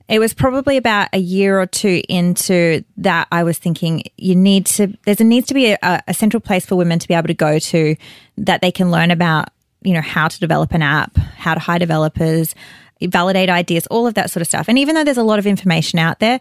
[0.08, 4.66] it was probably about a year or two into that I was thinking you need
[4.66, 7.28] to there's a needs to be a, a central place for women to be able
[7.28, 7.96] to go to
[8.38, 9.48] that they can learn about
[9.82, 12.54] you know how to develop an app, how to hire developers,
[13.02, 14.66] validate ideas, all of that sort of stuff.
[14.68, 16.40] And even though there's a lot of information out there,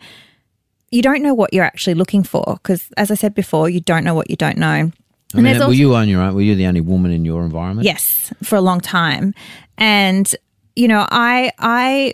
[0.93, 4.03] you don't know what you're actually looking for because, as I said before, you don't
[4.03, 4.67] know what you don't know.
[4.67, 6.35] I And mean, were also- you on your own?
[6.35, 7.85] Were you the only woman in your environment?
[7.85, 9.33] Yes, for a long time,
[9.77, 10.33] and
[10.75, 12.13] you know, I I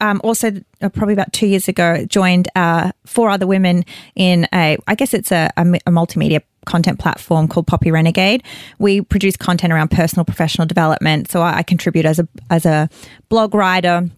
[0.00, 4.76] um, also uh, probably about two years ago joined uh, four other women in a
[4.86, 8.42] I guess it's a, a, a multimedia content platform called Poppy Renegade.
[8.78, 12.88] We produce content around personal professional development, so I, I contribute as a as a
[13.30, 14.08] blog writer.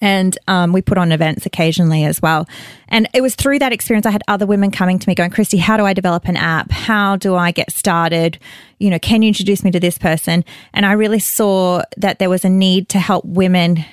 [0.00, 2.46] And um, we put on events occasionally as well.
[2.88, 5.58] And it was through that experience I had other women coming to me going, Christie,
[5.58, 6.70] how do I develop an app?
[6.70, 8.38] How do I get started?
[8.78, 10.44] You know, can you introduce me to this person?
[10.72, 13.84] And I really saw that there was a need to help women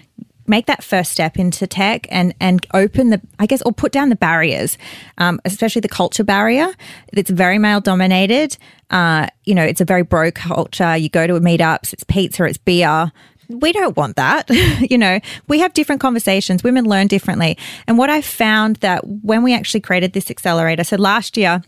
[0.48, 4.10] make that first step into tech and and open the I guess or put down
[4.10, 4.78] the barriers,
[5.18, 6.68] um, especially the culture barrier.
[7.14, 8.58] It's very male dominated.
[8.90, 10.96] Uh, you know, it's a very bro culture.
[10.96, 13.12] You go to meetups, it's pizza, it's beer.
[13.50, 14.50] We don't want that.
[14.90, 16.64] you know, we have different conversations.
[16.64, 17.58] Women learn differently.
[17.88, 21.64] And what I found that when we actually created this accelerator, so last year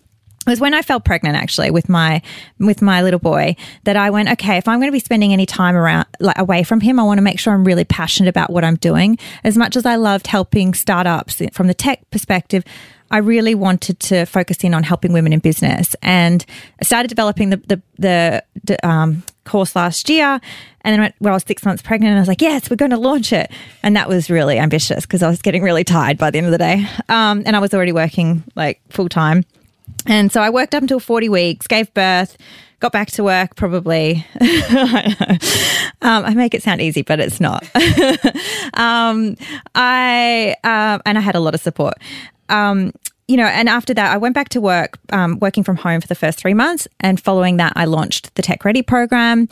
[0.48, 2.22] it was when I felt pregnant actually with my
[2.58, 5.46] with my little boy that I went okay if I'm going to be spending any
[5.46, 8.50] time around like away from him I want to make sure I'm really passionate about
[8.50, 12.64] what I'm doing as much as I loved helping startups from the tech perspective
[13.12, 16.46] I really wanted to focus in on helping women in business and
[16.82, 20.40] I started developing the the, the, um, course last year
[20.82, 22.98] and then when I was six months pregnant I was like yes we're going to
[22.98, 23.52] launch it
[23.84, 26.52] and that was really ambitious because I was getting really tired by the end of
[26.52, 29.44] the day um, and I was already working like full time
[30.06, 32.38] and so I worked up until 40 weeks, gave birth,
[32.80, 34.26] got back to work probably.
[34.42, 35.40] um,
[36.02, 37.64] I make it sound easy, but it's not.
[38.74, 39.36] um,
[39.76, 41.96] I, um, and I had a lot of support.
[42.50, 42.94] Um,
[43.28, 46.08] you know, and after that, I went back to work, um, working from home for
[46.08, 46.88] the first three months.
[47.02, 49.50] And following that, I launched the Tech Ready program.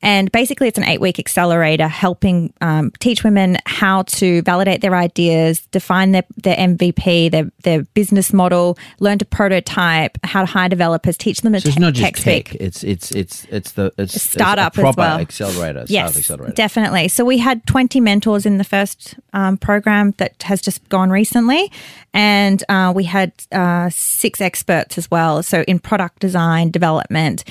[0.00, 4.94] And basically, it's an eight week accelerator helping um, teach women how to validate their
[4.94, 10.68] ideas, define their, their MVP, their, their business model, learn to prototype, how to hire
[10.68, 12.54] developers, teach them a So it's te- not just tech.
[12.54, 15.18] It's it's it's it's the it's it's a startup as proper well.
[15.18, 15.84] accelerator.
[15.88, 16.54] Yes, accelerator.
[16.54, 17.08] definitely.
[17.08, 21.70] So we had 20 mentors in the first um, program that has just gone recently.
[22.14, 25.42] And uh, we had uh, six experts as well.
[25.42, 27.44] So in product design, development,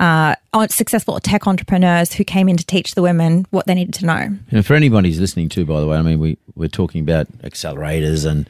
[0.00, 3.94] uh, on- successful tech entrepreneurs who came in to teach the women what they needed
[3.94, 4.36] to know.
[4.50, 7.26] And for anybody who's listening too, by the way, I mean we we're talking about
[7.42, 8.48] accelerators and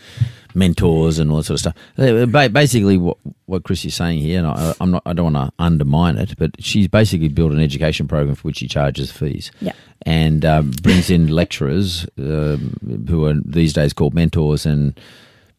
[0.54, 1.76] mentors and all that sort of stuff.
[1.98, 5.48] Uh, Basically, what what Chris is saying here, and I, I'm not, I don't want
[5.50, 9.50] to undermine it, but she's basically built an education program for which she charges fees.
[9.60, 9.72] Yeah.
[10.06, 14.98] and um, brings in lecturers um, who are these days called mentors and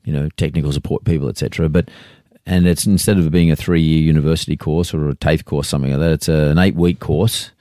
[0.04, 1.68] you know technical support people, etc.
[1.70, 1.90] But
[2.46, 5.92] and it's instead of it being a three-year university course or a TAFE course, something
[5.92, 7.52] like that, it's an eight-week course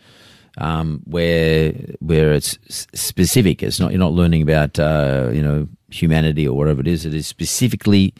[0.58, 3.62] um, where where it's specific.
[3.62, 7.04] It's not you're not learning about uh, you know humanity or whatever it is.
[7.04, 8.14] It is specifically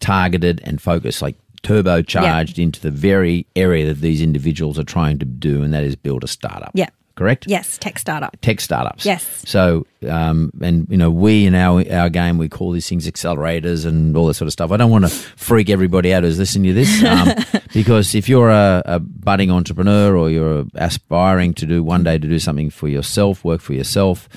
[0.00, 5.24] targeted and focused, like turbocharged into the very area that these individuals are trying to
[5.24, 6.70] do, and that is build a startup.
[6.74, 6.88] Yeah.
[7.18, 7.44] Correct.
[7.46, 8.36] Yes, tech startup.
[8.40, 9.04] Tech startups.
[9.04, 9.42] Yes.
[9.44, 13.84] So, um, and you know, we in our our game we call these things accelerators
[13.84, 14.70] and all that sort of stuff.
[14.72, 17.28] I don't want to freak everybody out who's listening to this, um,
[17.74, 22.26] because if you're a, a budding entrepreneur or you're aspiring to do one day to
[22.28, 24.28] do something for yourself, work for yourself,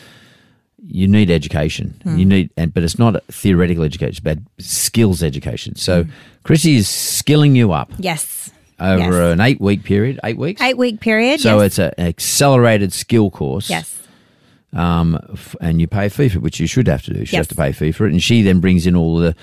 [0.87, 2.01] you need education.
[2.03, 2.17] Hmm.
[2.17, 5.75] You need, and but it's not theoretical education, but skills education.
[5.75, 6.09] So, Hmm.
[6.43, 8.49] Chrissy is skilling you up Yes.
[8.81, 9.33] Over Yes.
[9.33, 10.19] an eight week period.
[10.23, 10.61] Eight weeks.
[10.61, 11.39] Eight week period.
[11.39, 11.65] So yes.
[11.67, 13.97] it's a, an accelerated skill course Yes.
[14.73, 17.19] um, f- and you pay a fee for it, which you should have to do.
[17.19, 17.45] You should Yes.
[17.45, 19.35] have to pay a fee for it, and she then brings in all the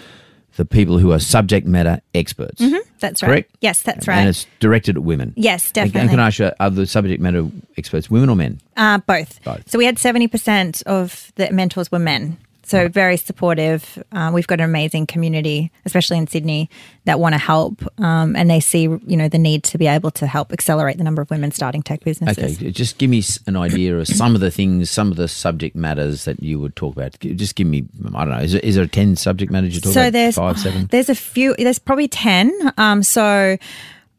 [0.56, 2.60] the people who are subject matter experts.
[2.98, 3.28] That's right.
[3.28, 3.56] Correct.
[3.60, 4.16] Yes, that's right.
[4.18, 5.32] And it's directed at women.
[5.36, 6.10] Yes, And- And definitely.
[6.10, 7.46] can I ask you, are the subject matter
[7.76, 8.60] experts women or men?
[8.76, 9.40] Uh, both.
[9.44, 9.70] Both.
[9.70, 12.38] So we had 70% of the mentors were men.
[12.68, 14.02] So very supportive.
[14.12, 16.68] Uh, we've got an amazing community, especially in Sydney,
[17.06, 20.10] that want to help, um, and they see you know the need to be able
[20.12, 22.58] to help accelerate the number of women starting tech businesses.
[22.58, 25.74] Okay, just give me an idea of some of the things, some of the subject
[25.74, 27.18] matters that you would talk about.
[27.20, 29.94] Just give me, I don't know, is there, is there ten subject matters you talk
[29.94, 30.12] so about?
[30.12, 30.88] there's five, seven.
[30.90, 31.54] There's a few.
[31.56, 32.52] There's probably ten.
[32.76, 33.56] Um, so.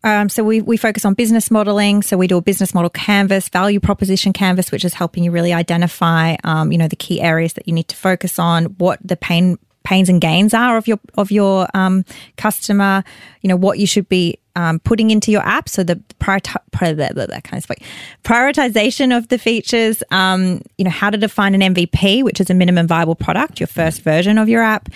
[0.04, 2.02] Um, so we, we focus on business modeling.
[2.02, 5.54] So we do a business model canvas, value proposition canvas, which is helping you really
[5.54, 9.18] identify, um, you know, the key areas that you need to focus on, what the
[9.18, 12.06] pain pains and gains are of your of your um,
[12.38, 13.04] customer.
[13.42, 15.68] You know what you should be um, putting into your app.
[15.68, 17.78] So the kind of
[18.24, 20.04] prioritization of the features.
[20.12, 23.68] Um, you know how to define an MVP, which is a minimum viable product, your
[23.68, 24.90] first version of your app.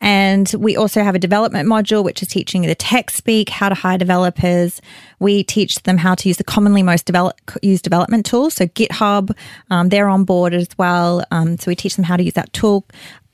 [0.00, 3.74] And we also have a development module, which is teaching the tech speak, how to
[3.74, 4.80] hire developers.
[5.18, 8.54] We teach them how to use the commonly most develop, used development tools.
[8.54, 9.36] So GitHub,
[9.70, 11.24] um, they're on board as well.
[11.30, 12.84] Um, so we teach them how to use that tool.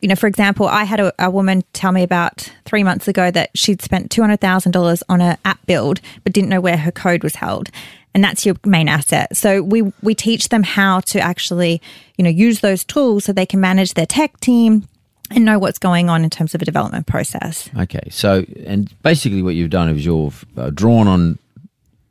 [0.00, 3.30] You know, for example, I had a, a woman tell me about three months ago
[3.30, 7.36] that she'd spent $200,000 on an app build, but didn't know where her code was
[7.36, 7.70] held
[8.14, 9.36] and that's your main asset.
[9.36, 11.82] So we we teach them how to actually,
[12.16, 14.86] you know, use those tools so they can manage their tech team,
[15.34, 17.68] and know what's going on in terms of a development process.
[17.78, 21.38] Okay, so and basically what you've done is you've uh, drawn on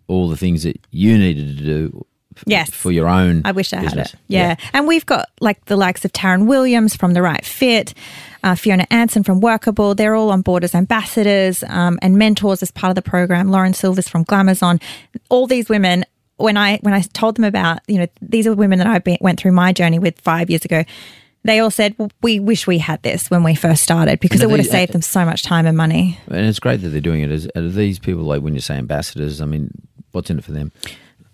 [0.08, 2.06] all the things that you needed to do.
[2.36, 2.72] F- Yes.
[2.72, 3.44] for your own.
[3.46, 4.10] I wish I business.
[4.12, 4.24] had it.
[4.28, 4.56] Yeah.
[4.74, 7.94] And we've got like the likes of Taryn Williams from The Right Fit,
[8.44, 9.96] uh, Fiona Anson from Workible.
[9.96, 13.52] They're all on board as ambassadors um, and mentors as part of the program.
[13.52, 14.82] Lauren Silvers from Glamazon.
[15.30, 16.06] All these women.
[16.38, 19.40] When I when I told them about you know these are women that I went
[19.40, 20.84] through my journey with five years ago,
[21.44, 24.50] they all said well, we wish we had this when we first started because it
[24.50, 26.20] would have saved them so much time and money.
[26.28, 27.32] And it's great that they're doing it.
[27.32, 29.42] As are these people like when you say ambassadors?
[29.42, 29.70] I mean,
[30.12, 30.72] what's in it for them?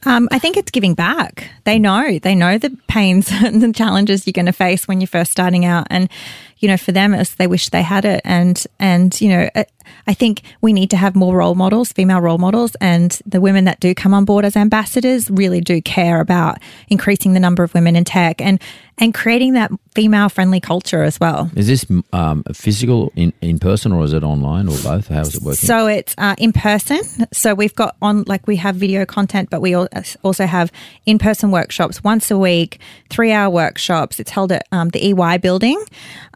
[0.04, 1.50] Um, I think it's giving back.
[1.66, 5.08] They know, they know the pains and the challenges you're going to face when you're
[5.08, 5.88] first starting out.
[5.90, 6.10] And,
[6.60, 8.22] you know, for them, it's they wish they had it.
[8.24, 9.50] And, and, you know,
[10.08, 12.76] I think we need to have more role models, female role models.
[12.82, 16.58] And the women that do come on board as ambassadors really do care about
[16.88, 18.62] increasing the number of women in tech and,
[18.98, 21.50] and creating that female friendly culture as well.
[21.56, 25.08] Is this um, physical in, in person or is it online or both?
[25.08, 25.68] How is it working?
[25.68, 27.02] So it's uh, in person.
[27.32, 30.72] So we've got on, like, we have video content, but we also have
[31.06, 34.20] in person workshops once a week, three hour workshops.
[34.20, 35.84] It's held at um, the EY building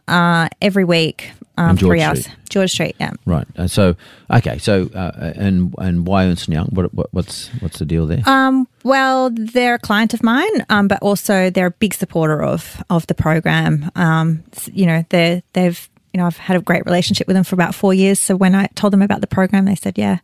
[0.08, 2.22] uh, every week, um, George three hours.
[2.22, 2.36] Street.
[2.48, 3.12] George Street, yeah.
[3.26, 3.46] right.
[3.56, 3.96] And so
[4.30, 4.58] okay.
[4.58, 6.66] So uh, and and why Ernst Young?
[6.66, 8.22] What, what what's what's the deal there?
[8.26, 12.82] Um, well, they're a client of mine, um, but also they're a big supporter of
[12.90, 13.90] of the program.
[13.94, 17.54] Um, you know, they they've you know I've had a great relationship with them for
[17.54, 18.20] about four years.
[18.20, 20.18] So when I told them about the program, they said, "Yeah,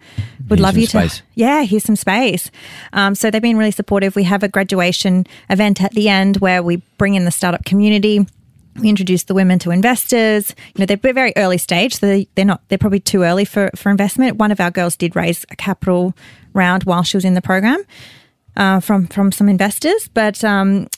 [0.49, 1.19] would Here's love you space.
[1.19, 2.51] to." Yeah, here's some space.
[2.93, 4.15] Um, so they've been really supportive.
[4.15, 8.27] We have a graduation event at the end where we bring in the startup community.
[8.77, 10.55] We introduce the women to investors.
[10.75, 11.99] You know, they're very early stage.
[11.99, 12.63] So they, they're not.
[12.69, 14.37] They're probably too early for for investment.
[14.37, 16.15] One of our girls did raise a capital
[16.53, 17.83] round while she was in the program
[18.57, 20.09] uh, from from some investors.
[20.13, 20.89] But um,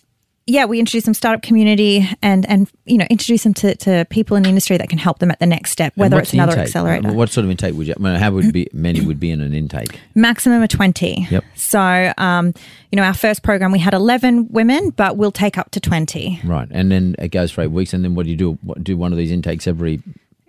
[0.47, 4.37] yeah, we introduce some startup community and and you know introduce them to, to people
[4.37, 6.67] in the industry that can help them at the next step, whether it's another intake?
[6.67, 7.13] accelerator.
[7.13, 7.95] What sort of intake would you?
[7.97, 10.01] I mean, how would be many would be in an intake?
[10.15, 11.27] Maximum of twenty.
[11.31, 11.45] Yep.
[11.55, 12.55] So um,
[12.91, 16.41] you know, our first program we had eleven women, but we'll take up to twenty.
[16.45, 18.59] Right, and then it goes for eight weeks, and then what do you do?
[18.63, 20.03] What, do one of these intakes every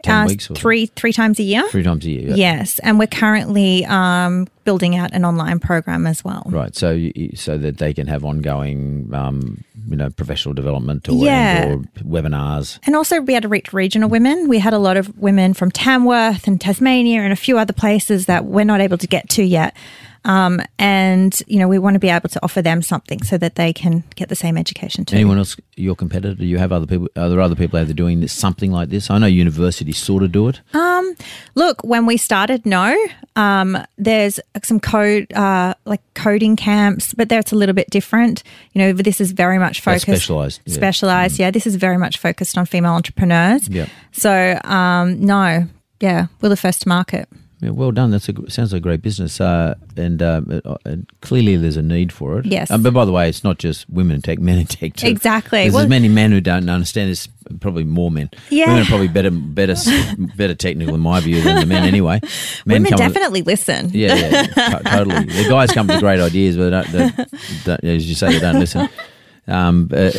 [0.03, 1.67] ten Uh, weeks or three three times a year.
[1.69, 2.35] three times a year?
[2.35, 6.43] Yes, and we're currently um, building out an online program as well.
[6.45, 11.25] Right, so you, so that they can have ongoing, um, you know, professional development or,
[11.25, 11.65] Yeah.
[11.73, 12.79] or webinars.
[12.85, 14.47] and also be able to reach regional women.
[14.47, 18.25] We had a lot of women from Tamworth and Tasmania and a few other places
[18.27, 19.75] that we're not able to get to yet.
[20.25, 23.55] Um, and you know, we want to be able to offer them something so that
[23.55, 25.15] they can get the same education too.
[25.15, 26.35] Anyone else, your competitor?
[26.35, 27.09] Do you have other people?
[27.15, 29.09] Are there other people out there doing this, something like this?
[29.09, 30.61] I know universities sort of do it.
[31.55, 32.97] Look, when we started, no.
[33.35, 38.43] Um, there's some code, uh, like coding camps, but that's a little bit different.
[38.73, 40.23] You know, this is very much That's focused.
[40.25, 40.73] specialised, yeah.
[40.73, 40.75] Mm.
[40.77, 41.51] Specialized, yeah.
[41.51, 43.67] This is very much focused on female entrepreneurs.
[43.67, 43.89] Yep.
[44.11, 45.67] So, um, no,
[45.99, 47.29] yeah, we're the first to market.
[47.63, 48.11] Yeah, well done.
[48.11, 51.77] That's a sounds like a great business, uh, and, um, it- uh, and clearly there's
[51.77, 52.45] a need for it.
[52.45, 52.69] Yes.
[52.69, 55.07] Um, but by the way, it's not just women in tech; men in tech too.
[55.07, 55.61] Exactly.
[55.61, 57.07] There's Well- as many men who don't understand.
[57.07, 57.29] There's
[57.61, 58.29] probably more men.
[58.49, 58.67] Yeah.
[58.67, 59.75] Women are probably better, better,
[60.35, 61.83] better technical in my view than the men.
[61.83, 62.19] Anyway,
[62.65, 63.91] Men Women come with- definitely listen.
[63.93, 64.41] Yeah, yeah,
[64.77, 65.23] to- totally.
[65.25, 67.25] The guys come with great ideas, but they don't, they
[67.65, 68.89] don't, as you say, they don't listen.
[69.45, 70.11] Um, uh, uh,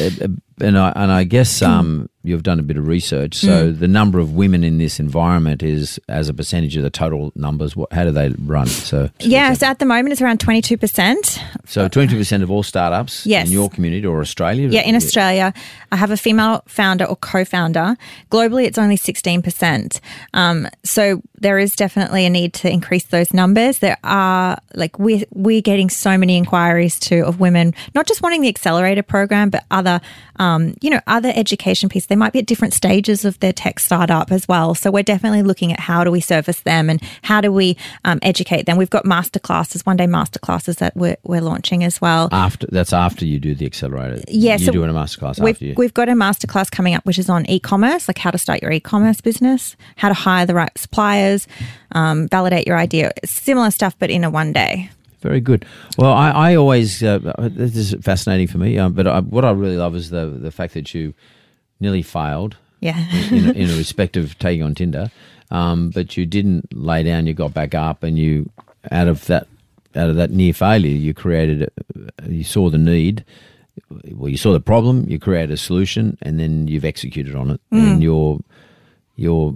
[0.60, 3.34] and I and I guess um, you've done a bit of research.
[3.34, 3.78] So Mm.
[3.80, 7.76] the number of women in this environment is as a percentage of the total numbers.
[7.76, 8.66] What, how do they run?
[8.66, 11.38] So Yeah, so at the moment it's around 22%.
[11.66, 13.46] so twenty two percent of all startups Yes.
[13.46, 14.68] in your community or Australia.
[14.68, 15.52] Yeah, in Australia,
[15.92, 17.96] I have a female founder or co founder.
[18.30, 20.00] Globally, it's only 16%.
[20.32, 23.78] Um, so there is definitely a need to increase those numbers.
[23.80, 28.40] There are, like, we're, we're getting so many inquiries too of women, not just wanting
[28.40, 30.00] the accelerator program, but other
[30.36, 30.43] um,
[30.80, 32.06] you know, other education pieces.
[32.06, 34.74] They might be at different stages of their tech startup as well.
[34.74, 38.18] So we're definitely looking at how do we service them and how do we um,
[38.22, 38.76] educate them.
[38.76, 42.28] We've got masterclasses, one day masterclasses that we're, we're launching as well.
[42.32, 44.22] After that's after you do the accelerator.
[44.28, 45.74] Yeah, you're so doing a masterclass We've, after you.
[45.76, 48.70] we've got a masterclass coming up, which is on e-commerce, like how to start your
[48.72, 51.46] e-commerce business, how to hire the right suppliers,
[51.92, 54.90] um, validate your idea, similar stuff, but in a one day.
[55.24, 55.64] Very good.
[55.96, 59.52] Well, I, I always uh, this is fascinating for me, um, but I, what I
[59.52, 61.14] really love is the the fact that you
[61.80, 62.98] nearly failed Yeah.
[63.30, 65.10] in, a, in a respect of taking on Tinder,
[65.50, 67.26] um, but you didn't lay down.
[67.26, 68.50] You got back up, and you
[68.90, 69.46] out of that
[69.96, 71.70] out of that near failure, you created.
[72.28, 73.24] You saw the need.
[74.12, 75.06] Well, you saw the problem.
[75.08, 78.40] You created a solution, and then you've executed on it, and you're
[79.16, 79.54] you're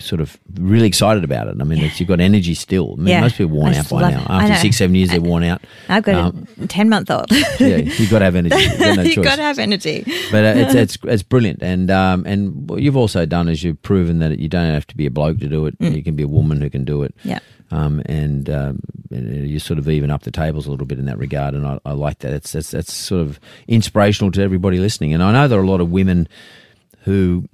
[0.00, 1.56] sort of really excited about it.
[1.60, 2.94] I mean, you've got energy still.
[2.94, 3.20] I mean, Yeah.
[3.20, 4.20] most people worn I out by now.
[4.22, 4.30] it.
[4.30, 5.62] After six, seven years, they're worn out.
[5.88, 7.26] I've got Um, a 10 month old.
[7.30, 8.56] yeah, you've got to have energy.
[8.56, 10.04] You've got no You've got to have energy.
[10.30, 13.80] But uh, it's, it's it's brilliant, and um, and what you've also done is you've
[13.82, 15.74] proven that you don't have to be a bloke to do it.
[15.80, 17.14] You can be a woman who can do it.
[17.24, 17.30] Mm.
[17.30, 17.38] Yeah.
[17.70, 18.80] Um, and um,
[19.10, 21.78] you sort of even up the tables a little bit in that regard, and I,
[21.84, 22.32] I like that.
[22.32, 25.12] It's, it's that's sort of inspirational to everybody listening.
[25.14, 26.28] And I know there are a lot of women
[27.00, 27.46] who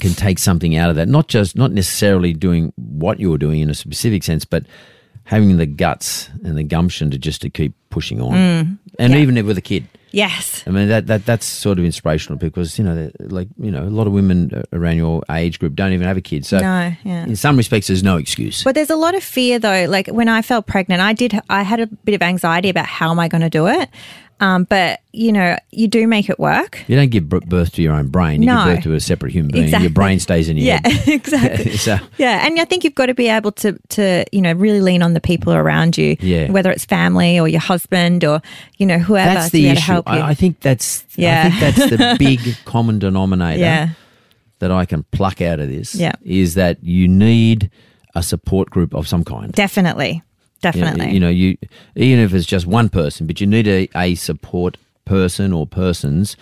[0.00, 1.08] can take something out of that.
[1.08, 4.64] Not just not necessarily doing what you're doing in a specific sense, but
[5.24, 9.10] having the guts and the gumption to just to keep pushing on, and Mm.
[9.10, 9.16] Yeah.
[9.16, 9.86] even with a kid.
[10.12, 10.62] Yes.
[10.66, 13.90] I mean that, that that's sort of inspirational because you know like you know a
[13.90, 16.46] lot of women around your age group don't even have a kid.
[16.46, 17.24] So No, yeah.
[17.26, 18.62] in some respects, there's no excuse.
[18.64, 19.84] But there's a lot of fear though.
[19.88, 23.10] Like when I felt pregnant, I did, I had a bit of anxiety about how
[23.10, 23.90] am I going to do it?
[24.38, 26.78] Um, but you know, you do make it work.
[26.88, 28.42] you don't give birth to your own brain.
[28.42, 28.64] You No.
[28.66, 29.64] give birth to a separate human being.
[29.64, 29.84] Exactly.
[29.86, 31.08] Your brain stays in your Yeah, head.
[31.08, 31.76] exactly.
[31.78, 34.80] so Yeah, and I think you've got to be able to to you know really
[34.82, 36.50] lean on the people around you, Yeah.
[36.50, 38.42] whether it's family or your husband or
[38.76, 39.92] you know whoever that's to the be able to issue.
[39.92, 40.14] help you.
[40.14, 41.44] I, I think that's Yeah.
[41.46, 43.88] I think that's the big common denominator yeah,
[44.58, 45.94] that I can pluck out of this.
[45.94, 46.12] Yeah.
[46.24, 47.70] is that you need
[48.14, 49.52] a support group of some kind.
[49.52, 50.22] definitely,
[50.72, 51.12] definitely.
[51.14, 51.56] You know, you
[51.94, 56.36] even if it's just one person, but you need a, a support person or persons,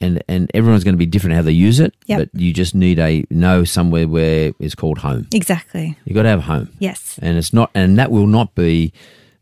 [0.00, 1.94] and and everyone's going to be different how they use it.
[2.06, 2.18] Yep.
[2.18, 5.26] But you just need a know somewhere where it's called home.
[5.32, 5.96] exactly.
[6.04, 7.18] You got to have home, Yes.
[7.22, 8.92] and it's not, and that will not be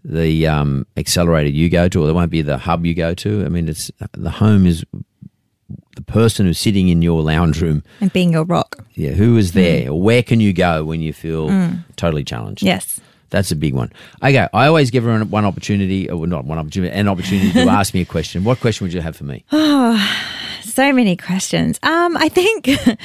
[0.05, 3.45] the um, accelerator you go to, or there won't be the hub you go to.
[3.45, 4.85] I mean, it's the home is
[5.95, 7.83] the person who's sitting in your lounge room.
[8.01, 8.85] And being your rock.
[8.95, 9.53] Yeah, who Mm.
[9.53, 11.49] there, or where can you go when you feel
[11.97, 12.63] totally challenged?
[12.63, 13.01] Yes.
[13.33, 13.91] That's a big one.
[14.22, 17.95] Okay, I always give everyone one opportunity, or not one opportunity, an opportunity to ask
[17.95, 18.45] me a question.
[18.45, 19.43] What question would you have for me?
[19.51, 19.99] Oh,
[20.62, 21.80] so many questions.
[21.83, 22.68] Um, I think.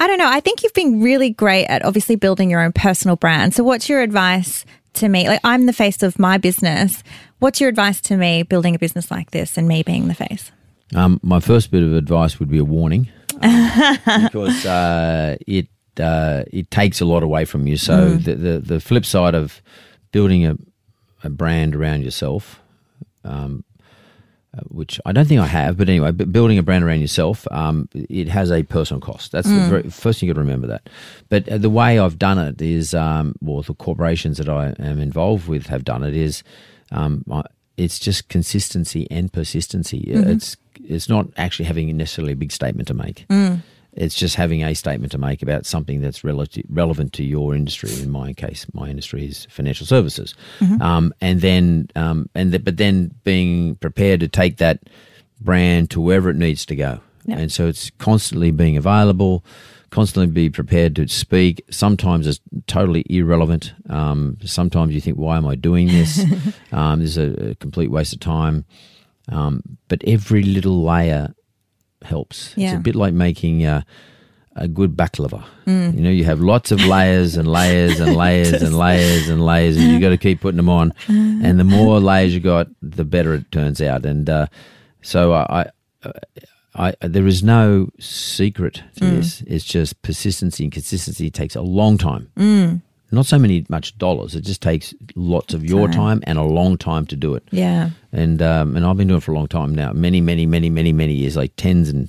[0.00, 0.30] I don't know.
[0.30, 3.52] I think you've been really great at obviously building your own personal brand.
[3.52, 5.26] So, what's your advice to me?
[5.26, 7.02] Like, I'm the face of my business.
[7.40, 10.52] What's your advice to me building a business like this and me being the face?
[10.94, 15.68] Um, my first bit of advice would be a warning, because uh, it
[16.00, 17.76] uh, it takes a lot away from you.
[17.76, 19.60] So the, the the flip side of
[20.12, 20.56] building a
[21.24, 22.60] a brand around yourself,
[23.24, 23.64] um,
[24.56, 27.46] uh, which I don't think I have, but anyway, but building a brand around yourself,
[27.50, 29.32] um, it has a personal cost.
[29.32, 30.88] That's the very, first thing you got to remember that.
[31.28, 35.00] But uh, the way I've done it is, um, well, the corporations that I am
[35.00, 36.42] involved with have done it is,
[36.92, 37.42] um, I-
[37.76, 39.98] it's just consistency and persistency.
[40.08, 43.26] It's it's not actually having necessarily a big statement to make.
[43.92, 47.90] It's just having a statement to make about something that's relative, relevant to your industry.
[48.00, 50.34] In my case, my industry is financial services,
[50.80, 54.80] um, and then um, and the, but then being prepared to take that
[55.40, 57.00] brand to wherever it needs to go.
[57.24, 57.38] Yeah.
[57.38, 59.44] And so it's constantly being available,
[59.90, 61.62] constantly be prepared to speak.
[61.70, 63.74] Sometimes it's totally irrelevant.
[63.88, 66.24] Um, sometimes you think, why am I doing this?
[66.72, 68.64] um, this is a, a complete waste of time.
[69.30, 71.34] Um, but every little layer
[72.02, 72.54] helps.
[72.56, 73.82] It's a bit like making uh,
[74.56, 75.44] a good baklava.
[75.66, 75.94] Mm.
[75.94, 79.76] You know, you have lots of layers and layers and layers and layers and layers,
[79.76, 80.92] and you got to keep putting them on.
[81.08, 84.04] And the more layers you got, the better it turns out.
[84.04, 84.46] And uh,
[85.02, 85.70] so I,
[86.04, 86.12] I,
[86.74, 89.16] I, there is no secret to Mm.
[89.16, 89.42] this.
[89.46, 92.30] It's just persistency and consistency takes a long time.
[92.36, 92.82] Mm.
[93.10, 94.34] Not so many much dollars.
[94.34, 97.90] It just takes lots of your time and a long time to do it Yeah.
[98.12, 100.68] and um, and I've been doing it for a long time now, many, many, many,
[100.68, 102.08] many, many years, like tens and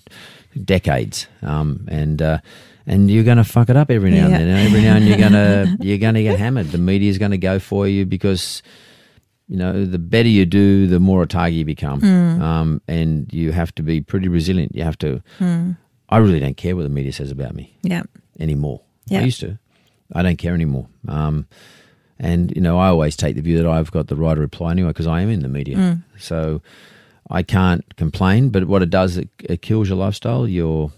[0.66, 1.28] decades.
[1.42, 2.40] Um, and uh,
[2.86, 4.38] and you're going to fuck it up every now Yeah.
[4.40, 4.66] and then.
[4.68, 5.32] Every now and you're going
[5.78, 6.68] to you're going to get hammered.
[6.72, 8.62] The media's going to go for you because
[9.48, 12.04] you know the better you do, the more a target you become.
[12.04, 14.76] Um, and you have to be pretty resilient.
[14.76, 15.22] You have to.
[16.10, 18.04] I really don't care what the media says about me Yeah.
[18.40, 18.82] anymore.
[19.08, 19.22] Yeah.
[19.22, 19.60] I used to.
[20.14, 20.88] I don't care anymore.
[21.08, 21.48] Um,
[22.20, 24.72] and you know, I always take the view that I've got the right to reply
[24.72, 25.78] anyway because I am in the media.
[26.18, 26.62] So
[27.30, 30.48] I can't complain, but what it does, it, it kills your lifestyle.
[30.48, 30.92] Your,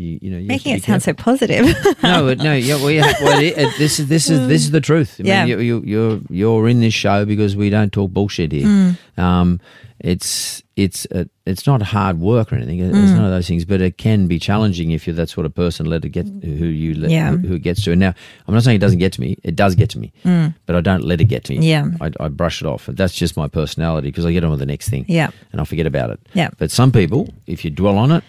[0.00, 1.66] you, you know, you Making it sound so positive.
[2.02, 4.80] no, no, yeah, well, yeah, well it, it, this is this is this is the
[4.80, 5.16] truth.
[5.20, 5.44] I Yeah.
[5.44, 8.66] mean, you, you, you're you're in this show because we don't talk bullshit here.
[8.66, 8.96] Mm.
[9.18, 9.60] Um,
[10.02, 12.78] it's it's uh it's not hard work or anything.
[12.80, 13.16] It's Mm.
[13.16, 15.84] none of those things, but it can be challenging if you're that sort of person.
[15.86, 17.32] Let it get who you let Yeah.
[17.32, 17.92] who, who gets to.
[17.92, 18.14] And now
[18.48, 19.36] I'm not saying it doesn't get to me.
[19.42, 20.12] It does get to me,
[20.66, 21.58] but I don't let it get to me.
[21.58, 21.64] Mm.
[21.64, 21.86] Yeah.
[22.00, 22.86] I, I brush it off.
[22.86, 25.04] That's just my personality because I get on with the next thing.
[25.08, 25.30] Yeah.
[25.52, 26.20] and I forget about it.
[26.32, 26.48] Yeah.
[26.56, 28.24] but some people, if you dwell on it,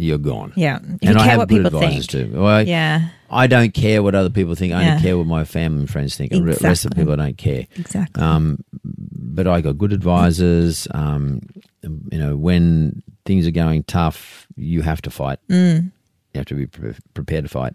[0.00, 0.52] you're gone.
[0.56, 0.78] Yeah.
[0.78, 2.32] If you and I care have what good people advisors think.
[2.32, 2.44] too.
[2.44, 3.08] I- yeah.
[3.32, 4.72] I don't care what other people think.
[4.72, 4.90] I Yeah.
[4.92, 6.32] only care what my family and friends think.
[6.32, 7.66] And the rest of the people, I don't care.
[7.76, 8.20] Exactly.
[8.22, 10.88] Um, but I got good advisors.
[10.90, 11.40] Um,
[11.82, 15.38] you know, when things are going tough, you have to fight.
[15.48, 15.92] Mm.
[16.34, 17.74] You have to be pre- prepared to fight,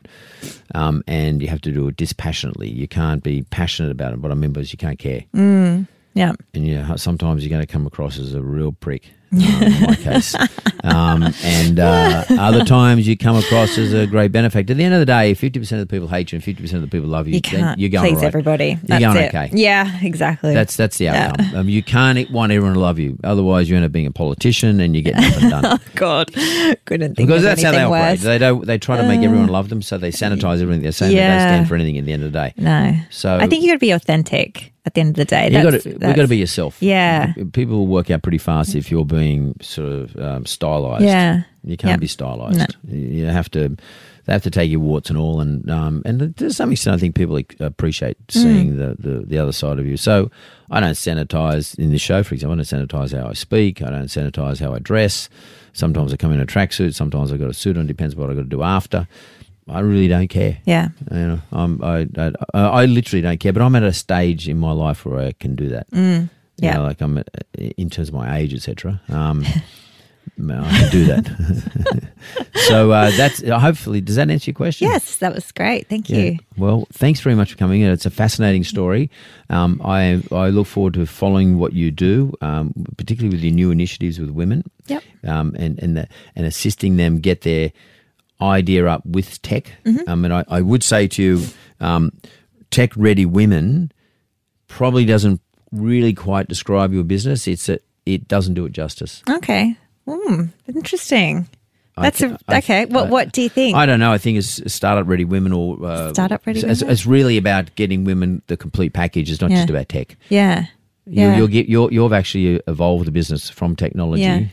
[0.73, 2.69] um, and you have to do it dispassionately.
[2.69, 4.19] You can't be passionate about it.
[4.21, 6.34] What I mean by is you can't care, yeah.
[6.53, 9.09] and you know, sometimes you're going to come across as a real prick.
[9.41, 10.36] Um, in my case,
[10.83, 14.73] um, and uh, other times you come across as a great benefactor.
[14.73, 16.61] At the end of the day, fifty percent of the people hate you and fifty
[16.61, 18.25] percent of the people love you, You can't you're going please right.
[18.27, 18.67] everybody.
[18.69, 19.27] You're That's going it.
[19.36, 19.49] okay.
[19.53, 20.53] Yeah, exactly.
[20.53, 21.27] That's that's the Yeah.
[21.31, 21.55] outcome.
[21.55, 23.17] Um, you can't want everyone to love you.
[23.23, 25.79] Otherwise, you end up being a politician and you get nothing done.
[25.95, 26.31] God.
[26.86, 28.11] Couldn't think because that's how they operate.
[28.19, 28.21] worse.
[28.23, 28.65] They don't.
[28.65, 31.15] They try to make everyone love them, so they sanitize everything they're saying.
[31.15, 32.53] They don't stand for anything at the end of the day.
[32.57, 32.95] no.
[33.09, 35.45] So I think you got to be authentic at the end of the day.
[35.51, 35.89] you got to.
[35.93, 36.77] We got to be yourself.
[36.81, 37.33] Yeah.
[37.53, 41.03] People will work out pretty fast if you're being sort of um, stylized.
[41.03, 41.43] Yeah.
[41.63, 41.99] You can't Yep.
[42.01, 42.75] be stylized.
[42.88, 43.75] You have to.
[44.25, 46.99] They have to take your warts and all, and um, and to some extent, I
[46.99, 48.31] think people appreciate Mm.
[48.33, 49.97] seeing the, the the other side of you.
[49.97, 50.31] So
[50.71, 52.53] I don't sanitize in this show, for example.
[52.53, 53.83] I don't sanitize how I speak.
[53.83, 55.29] I don't sanitize how I dress.
[55.73, 56.95] Sometimes I come in a tracksuit.
[56.95, 57.83] Sometimes I've got a suit on.
[57.83, 59.07] It depends what I've got to do after.
[59.68, 60.59] I really don't care.
[60.66, 60.89] Yeah.
[61.11, 63.51] You know, I'm, I, I I literally don't care.
[63.53, 65.89] But I'm at a stage in my life where I can do that.
[65.91, 66.22] Mm.
[66.24, 66.74] You Yeah.
[66.78, 69.01] know, like I'm at, in terms of my age, etc.
[69.09, 69.43] Um,
[70.38, 72.09] I can do that.
[72.68, 74.01] so uh, that's hopefully.
[74.01, 74.88] Does that answer your question?
[74.88, 75.88] Yes, that was great.
[75.88, 76.18] Thank Yeah.
[76.18, 76.38] you.
[76.57, 77.89] Well, thanks very much for coming in.
[77.91, 79.09] It's a fascinating story.
[79.49, 83.72] Um, I I look forward to following what you do, um, particularly with your new
[83.72, 84.63] initiatives with women.
[84.88, 85.03] Yep.
[85.26, 87.72] Um, and and the, and assisting them get their
[88.41, 89.71] idea up with tech.
[89.86, 90.09] Mm-hmm.
[90.09, 91.41] Um, and I, I would say to you,
[91.79, 92.11] um,
[92.71, 93.91] tech ready women
[94.67, 97.47] probably doesn't really quite describe your business.
[97.47, 99.23] It's a, it doesn't do it justice.
[99.29, 99.75] Okay.
[100.07, 100.45] Hmm.
[100.67, 101.47] Interesting.
[101.97, 102.86] That's I- a, okay.
[102.86, 103.75] What I- What do you think?
[103.75, 104.11] I don't know.
[104.11, 106.91] I think it's startup ready women or uh, Startup ready it's, women?
[106.91, 109.31] It's, really about getting women the complete package.
[109.31, 109.57] It's not Yeah.
[109.57, 110.17] just about tech.
[110.29, 110.65] yeah.
[111.07, 111.38] You, Yeah.
[111.38, 114.45] You'll get you're, you've actually evolved the business from technology, Yeah.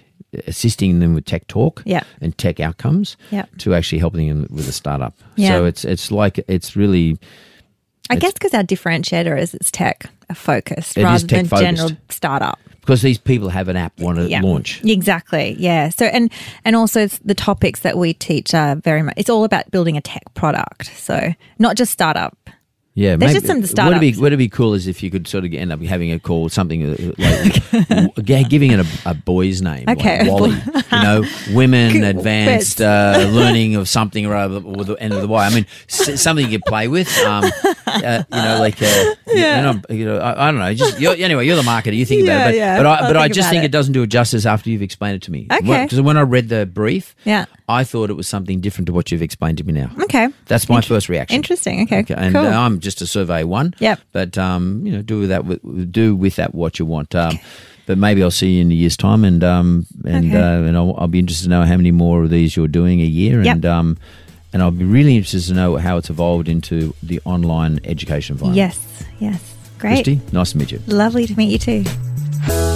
[0.46, 2.02] Assisting them with tech talk, Yeah.
[2.20, 3.44] and tech outcomes, Yeah.
[3.58, 5.14] to actually helping them with a startup.
[5.36, 5.50] Yeah.
[5.50, 7.18] So it's it's like it's really
[8.10, 11.62] I guess because our differentiator is it's tech focused It rather than tech-focused.
[11.62, 12.58] general startup.
[12.80, 14.40] because these people have an app want to Yeah.
[14.42, 14.80] launch.
[14.84, 15.54] Exactly.
[15.58, 15.88] Yeah.
[15.90, 16.30] So and
[16.64, 19.14] and also the topics that we teach are very much.
[19.16, 20.90] It's all about building a tech product.
[20.98, 22.36] So not just startup.
[22.94, 23.70] Yeah, There's just some What'd
[24.00, 24.18] be, startups.
[24.18, 26.82] what'd be cool is if you could sort of end up having a call something
[26.90, 30.18] uh, like giving it a, a boy's name, Okay.
[30.18, 30.50] like Wally.
[30.50, 35.26] you know, women advanced uh, learning of something or other, or the end of the
[35.28, 35.46] Y.
[35.46, 37.08] I mean, something you could play with.
[37.20, 37.44] Um,
[37.86, 39.56] uh, you know, like uh, Yeah.
[39.56, 40.74] you know, you know, I, I don't know.
[40.74, 41.96] Just you're, anyway, you're the marketer.
[41.96, 42.76] You think about it, but, Yeah, yeah.
[42.78, 43.66] but I, I'll but I just think it.
[43.66, 43.72] it.
[43.72, 45.46] doesn't do it justice after you've explained it to me.
[45.50, 45.84] Okay.
[45.84, 47.46] Because when I read the brief, Yeah.
[47.68, 49.90] I thought it was something different to what you've explained to me now.
[50.02, 50.28] Okay.
[50.46, 51.36] That's my first reaction.
[51.36, 51.82] Interesting.
[51.84, 52.04] Okay.
[52.14, 52.44] and cool.
[52.44, 53.74] uh, I'm just a survey one.
[53.78, 54.00] Yep.
[54.12, 57.14] But um, you know, do with that with, do with that what you want.
[57.14, 57.38] Um,
[57.86, 60.36] but maybe I'll see you in a year's time, and um, and Okay.
[60.40, 63.00] uh, and I'll, I'll be interested to know how many more of these you're doing
[63.00, 63.54] a year, Yep.
[63.54, 63.98] and um,
[64.52, 68.56] and I'll be really interested to know how it's evolved into the online education environment.
[68.56, 69.04] yes.
[69.18, 69.54] Yes.
[69.78, 70.04] Great.
[70.04, 70.80] Christie, nice to meet you.
[70.86, 72.71] Lovely to meet you too.